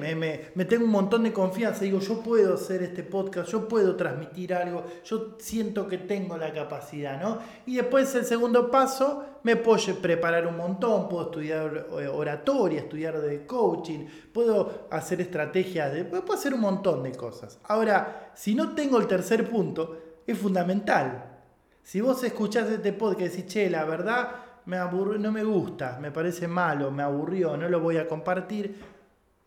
me, 0.56 0.66
tengo 0.66 0.84
un 0.84 0.92
montón 0.92 1.22
de 1.22 1.32
confianza, 1.32 1.84
digo, 1.84 2.00
yo 2.00 2.22
puedo 2.24 2.56
hacer 2.56 2.82
este 2.82 3.04
podcast, 3.04 3.52
yo 3.52 3.68
puedo 3.68 3.96
transmitir 3.96 4.52
algo, 4.52 4.84
yo 5.06 5.36
siento 5.38 5.88
que 5.88 6.00
tengo 6.00 6.36
la 6.38 6.52
capacidad, 6.52 7.22
¿no? 7.22 7.38
Y 7.68 7.76
después 7.76 8.14
el 8.16 8.26
segundo 8.26 8.72
paso, 8.72 9.24
me 9.44 9.56
puedo 9.56 9.96
preparar 10.02 10.48
un 10.48 10.58
montón, 10.58 11.08
puedo 11.08 11.26
estudiar 11.26 11.88
eh, 12.00 12.08
oratoria, 12.08 12.80
estudiar 12.80 13.22
de 13.22 13.46
coaching, 13.46 14.08
puedo 14.34 14.88
hacer 14.90 15.22
estrategias, 15.22 15.94
puedo 16.10 16.34
hacer 16.34 16.56
un 16.56 16.62
montón 16.62 17.04
de 17.04 17.12
cosas. 17.12 17.60
Ahora, 17.66 18.32
si 18.34 18.56
no 18.56 18.74
tengo 18.74 18.98
el 18.98 19.06
tercer 19.06 19.48
punto, 19.48 20.07
es 20.28 20.38
fundamental. 20.38 21.40
Si 21.82 22.02
vos 22.02 22.24
escuchás 22.24 22.70
este 22.70 22.94
podcast 22.94 23.22
y 23.22 23.38
decís, 23.38 23.46
che, 23.46 23.70
la 23.70 23.86
verdad, 23.86 24.30
me 24.66 24.78
no 24.78 25.32
me 25.32 25.44
gusta, 25.44 25.98
me 26.02 26.12
parece 26.12 26.48
malo, 26.48 26.92
me 26.92 27.02
aburrió, 27.02 27.56
no 27.56 27.70
lo 27.70 27.80
voy 27.80 27.98
a 27.98 28.08
compartir, 28.08 28.76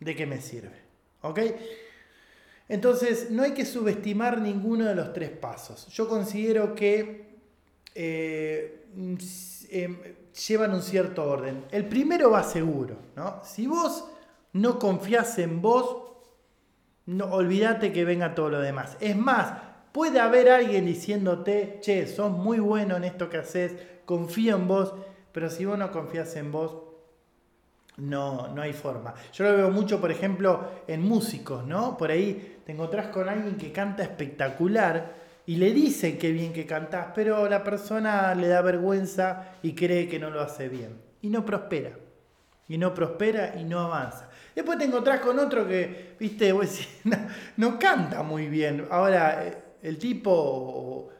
¿de 0.01 0.17
qué 0.17 0.27
me 0.27 0.41
sirve? 0.41 0.81
¿Ok? 1.21 1.41
Entonces, 2.69 3.31
no 3.31 3.43
hay 3.43 3.53
que 3.53 3.67
subestimar 3.67 4.41
ninguno 4.41 4.87
de 4.87 4.95
los 4.95 5.13
tres 5.13 5.31
pasos. 5.31 5.89
Yo 5.89 6.09
considero 6.09 6.75
que 6.75 7.31
eh, 7.95 8.87
em, 9.71 9.99
llevan 10.49 10.73
un 10.73 10.83
cierto 10.83 11.25
orden. 11.29 11.67
El 11.71 11.87
primero 11.87 12.31
va 12.31 12.43
seguro, 12.43 12.97
¿no? 13.17 13.43
Si 13.45 13.67
vos 13.67 14.07
no 14.55 14.79
confías 14.79 15.39
en 15.39 15.61
vos, 15.61 16.05
no, 17.07 17.27
olvídate 17.27 17.93
que 17.93 18.05
venga 18.05 18.35
todo 18.35 18.49
lo 18.49 18.61
demás. 18.61 18.97
Es 19.01 19.17
más, 19.17 19.53
puede 19.93 20.21
haber 20.21 20.51
alguien 20.51 20.87
diciéndote, 20.87 21.79
che, 21.81 22.07
sos 22.07 22.31
muy 22.31 22.59
bueno 22.59 22.97
en 22.97 23.05
esto 23.05 23.29
que 23.29 23.39
haces, 23.39 23.75
confío 24.05 24.57
en 24.57 24.69
vos, 24.69 24.95
pero 25.33 25.51
si 25.51 25.65
vos 25.65 25.79
no 25.79 25.91
confías 25.93 26.35
en 26.37 26.53
vos, 26.53 26.77
no, 27.97 28.49
no 28.49 28.63
hay 28.63 28.73
forma. 28.73 29.15
Yo 29.33 29.45
lo 29.45 29.57
veo 29.57 29.71
mucho, 29.71 30.01
por 30.01 30.11
ejemplo, 30.11 30.69
en 30.87 31.03
músicos, 31.03 31.67
¿no? 31.67 31.97
Por 31.97 32.11
ahí 32.11 32.61
te 32.65 32.73
encontrás 32.73 33.09
con 33.09 33.29
alguien 33.29 33.57
que 33.57 33.73
canta 33.73 34.03
espectacular 34.03 35.15
y 35.47 35.57
le 35.57 35.73
dicen 35.73 36.19
qué 36.19 36.33
bien 36.33 36.53
que 36.53 36.67
cantás, 36.67 37.09
pero 37.15 37.49
la 37.49 37.65
persona 37.65 38.35
le 38.35 38.49
da 38.49 38.63
vergüenza 38.63 39.55
y 39.63 39.75
cree 39.75 40.09
que 40.09 40.19
no 40.19 40.31
lo 40.31 40.41
hace 40.41 40.69
bien. 40.69 41.01
Y 41.23 41.29
no 41.29 41.45
prospera. 41.45 41.91
Y 42.69 42.79
no 42.79 42.95
prospera 42.95 43.55
y 43.59 43.65
no 43.65 43.81
avanza. 43.81 44.31
Después 44.55 44.79
te 44.79 44.85
encontrás 44.85 45.21
con 45.21 45.39
otro 45.39 45.67
que, 45.67 46.17
viste, 46.19 46.55
no, 47.57 47.79
canta 47.79 48.23
muy 48.23 48.47
bien. 48.47 48.87
Ahora, 48.91 49.47
eh, 49.47 49.59
el 49.83 49.99
tipo 49.99 50.31
o, 50.31 51.11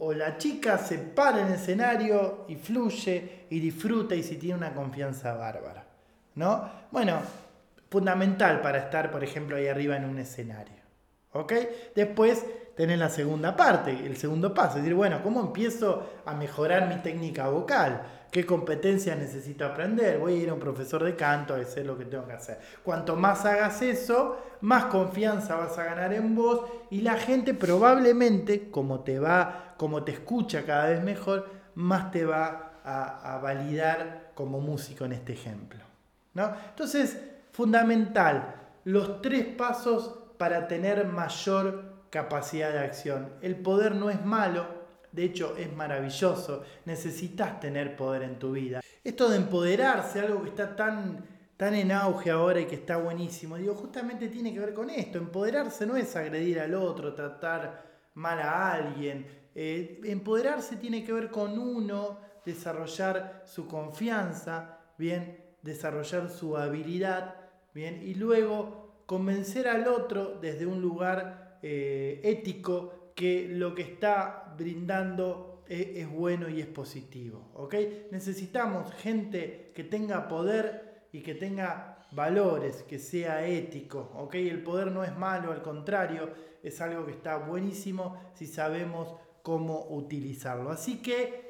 o, 0.00 0.12
la 0.12 0.36
chica 0.36 0.76
se 0.76 0.98
para 0.98 1.40
en 1.40 1.46
el 1.48 1.54
escenario 1.54 2.44
y 2.48 2.56
fluye 2.56 3.46
y 3.48 3.58
disfruta 3.58 4.14
y 4.14 4.22
si 4.22 4.36
tiene 4.36 4.56
una 4.56 4.74
confianza 4.74 5.34
bárbara. 5.34 5.86
¿no? 6.34 6.68
Bueno, 6.90 7.20
fundamental 7.90 8.60
para 8.60 8.78
estar, 8.78 9.10
por 9.10 9.24
ejemplo, 9.24 9.56
ahí 9.56 9.66
arriba 9.66 9.96
en 9.96 10.04
un 10.04 10.18
escenario. 10.18 10.76
¿Ok? 11.32 11.52
Después 11.94 12.44
tenés 12.76 12.98
la 12.98 13.08
segunda 13.08 13.56
parte, 13.56 13.90
el 13.90 14.16
segundo 14.16 14.52
paso, 14.52 14.76
es 14.76 14.82
decir, 14.82 14.94
bueno, 14.94 15.22
¿cómo 15.22 15.40
empiezo 15.40 16.06
a 16.24 16.34
mejorar 16.34 16.88
mi 16.88 16.96
técnica 16.96 17.48
vocal? 17.48 18.02
¿Qué 18.30 18.44
competencias 18.44 19.16
necesito 19.18 19.64
aprender? 19.64 20.18
Voy 20.18 20.34
a 20.34 20.36
ir 20.36 20.50
a 20.50 20.54
un 20.54 20.60
profesor 20.60 21.02
de 21.04 21.16
canto 21.16 21.54
a 21.54 21.58
hacer 21.58 21.86
lo 21.86 21.96
que 21.96 22.04
tengo 22.04 22.26
que 22.26 22.34
hacer. 22.34 22.58
Cuanto 22.82 23.16
más 23.16 23.44
hagas 23.44 23.80
eso, 23.82 24.38
más 24.60 24.86
confianza 24.86 25.56
vas 25.56 25.78
a 25.78 25.84
ganar 25.84 26.12
en 26.12 26.34
vos 26.34 26.62
y 26.90 27.00
la 27.00 27.14
gente 27.14 27.54
probablemente, 27.54 28.70
como 28.70 29.00
te 29.00 29.18
va, 29.18 29.74
como 29.78 30.04
te 30.04 30.12
escucha 30.12 30.64
cada 30.64 30.90
vez 30.90 31.02
mejor, 31.02 31.48
más 31.74 32.10
te 32.10 32.24
va 32.24 32.80
a 32.84 33.38
validar 33.42 34.30
como 34.34 34.60
músico 34.60 35.04
en 35.04 35.12
este 35.12 35.32
ejemplo. 35.32 35.80
Entonces, 36.34 37.18
fundamental, 37.52 38.54
los 38.84 39.22
tres 39.22 39.46
pasos 39.46 40.18
para 40.36 40.68
tener 40.68 41.06
mayor 41.06 41.96
capacidad 42.10 42.70
de 42.70 42.80
acción. 42.80 43.30
El 43.40 43.56
poder 43.56 43.94
no 43.94 44.10
es 44.10 44.24
malo, 44.24 44.66
de 45.16 45.24
hecho 45.24 45.56
es 45.56 45.74
maravilloso, 45.74 46.62
necesitas 46.84 47.58
tener 47.58 47.96
poder 47.96 48.22
en 48.22 48.38
tu 48.38 48.52
vida. 48.52 48.82
Esto 49.02 49.30
de 49.30 49.38
empoderarse, 49.38 50.20
algo 50.20 50.42
que 50.42 50.50
está 50.50 50.76
tan, 50.76 51.24
tan 51.56 51.74
en 51.74 51.90
auge 51.90 52.30
ahora 52.30 52.60
y 52.60 52.66
que 52.66 52.74
está 52.74 52.98
buenísimo, 52.98 53.56
digo, 53.56 53.74
justamente 53.74 54.28
tiene 54.28 54.52
que 54.52 54.60
ver 54.60 54.74
con 54.74 54.90
esto. 54.90 55.16
Empoderarse 55.16 55.86
no 55.86 55.96
es 55.96 56.14
agredir 56.16 56.60
al 56.60 56.74
otro, 56.74 57.14
tratar 57.14 57.82
mal 58.12 58.38
a 58.40 58.74
alguien. 58.74 59.26
Eh, 59.54 60.02
empoderarse 60.04 60.76
tiene 60.76 61.02
que 61.02 61.14
ver 61.14 61.30
con 61.30 61.58
uno, 61.58 62.18
desarrollar 62.44 63.42
su 63.46 63.66
confianza, 63.66 64.80
bien, 64.98 65.46
desarrollar 65.62 66.28
su 66.28 66.58
habilidad, 66.58 67.36
¿bien? 67.72 68.02
Y 68.04 68.16
luego 68.16 69.04
convencer 69.06 69.66
al 69.66 69.88
otro 69.88 70.38
desde 70.42 70.66
un 70.66 70.82
lugar 70.82 71.58
eh, 71.62 72.20
ético 72.22 73.12
que 73.16 73.48
lo 73.48 73.74
que 73.74 73.82
está 73.82 74.45
brindando 74.56 75.64
es, 75.68 76.08
bueno 76.08 76.48
y 76.48 76.60
es 76.60 76.66
positivo, 76.66 77.50
¿ok? 77.54 77.74
Necesitamos 78.10 78.92
gente 78.94 79.72
que 79.74 79.84
tenga 79.84 80.28
poder 80.28 81.08
y 81.12 81.20
que 81.20 81.34
tenga 81.34 82.06
valores, 82.12 82.82
que 82.84 82.98
sea 82.98 83.46
ético, 83.46 84.12
¿ok? 84.14 84.34
El 84.36 84.62
poder 84.62 84.92
no 84.92 85.02
es 85.02 85.16
malo, 85.16 85.52
al 85.52 85.62
contrario, 85.62 86.30
es 86.62 86.80
algo 86.80 87.04
que 87.04 87.12
está 87.12 87.36
buenísimo 87.36 88.20
si 88.34 88.46
sabemos 88.46 89.14
cómo 89.42 89.86
utilizarlo. 89.90 90.70
Así 90.70 91.02
que 91.02 91.46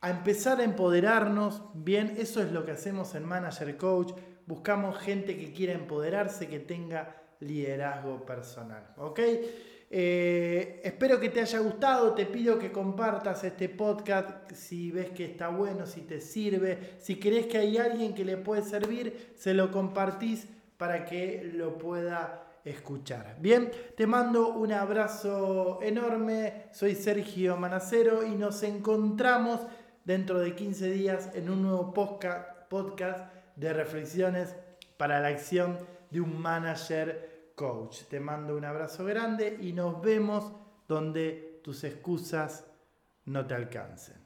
a 0.00 0.10
empezar 0.10 0.60
a 0.60 0.64
empoderarnos, 0.64 1.62
bien, 1.74 2.14
eso 2.18 2.42
es 2.42 2.50
lo 2.50 2.64
que 2.64 2.72
hacemos 2.72 3.14
en 3.14 3.24
Manager 3.24 3.76
Coach, 3.76 4.12
buscamos 4.46 4.98
gente 4.98 5.36
que 5.36 5.52
quiera 5.52 5.74
empoderarse, 5.74 6.48
que 6.48 6.58
tenga 6.58 7.22
liderazgo 7.38 8.26
personal. 8.26 8.94
¿Ok? 8.96 9.20
Eh, 9.94 10.80
espero 10.84 11.20
que 11.20 11.28
te 11.28 11.42
haya 11.42 11.58
gustado, 11.58 12.14
te 12.14 12.24
pido 12.24 12.58
que 12.58 12.72
compartas 12.72 13.44
este 13.44 13.68
podcast 13.68 14.50
si 14.52 14.90
ves 14.90 15.10
que 15.10 15.26
está 15.26 15.50
bueno, 15.50 15.84
si 15.84 16.00
te 16.00 16.18
sirve, 16.18 16.94
si 16.98 17.20
crees 17.20 17.44
que 17.44 17.58
hay 17.58 17.76
alguien 17.76 18.14
que 18.14 18.24
le 18.24 18.38
puede 18.38 18.62
servir, 18.62 19.34
se 19.36 19.52
lo 19.52 19.70
compartís 19.70 20.48
para 20.78 21.04
que 21.04 21.50
lo 21.52 21.76
pueda 21.76 22.42
escuchar. 22.64 23.36
Bien, 23.38 23.70
te 23.94 24.06
mando 24.06 24.54
un 24.54 24.72
abrazo 24.72 25.80
enorme, 25.82 26.68
soy 26.72 26.94
Sergio 26.94 27.58
Manacero 27.58 28.26
y 28.26 28.30
nos 28.30 28.62
encontramos 28.62 29.60
dentro 30.06 30.40
de 30.40 30.54
15 30.54 30.90
días 30.90 31.28
en 31.34 31.50
un 31.50 31.60
nuevo 31.60 31.92
podcast 31.92 33.30
de 33.56 33.72
reflexiones 33.74 34.56
para 34.96 35.20
la 35.20 35.28
acción 35.28 35.76
de 36.10 36.22
un 36.22 36.40
manager 36.40 37.31
coach. 37.62 38.02
Te 38.10 38.18
mando 38.18 38.56
un 38.56 38.64
abrazo 38.64 39.04
grande 39.04 39.56
y 39.60 39.72
nos 39.72 40.02
vemos 40.02 40.52
donde 40.88 41.60
tus 41.62 41.84
excusas 41.84 42.66
no 43.26 43.46
te 43.46 43.54
alcancen. 43.54 44.16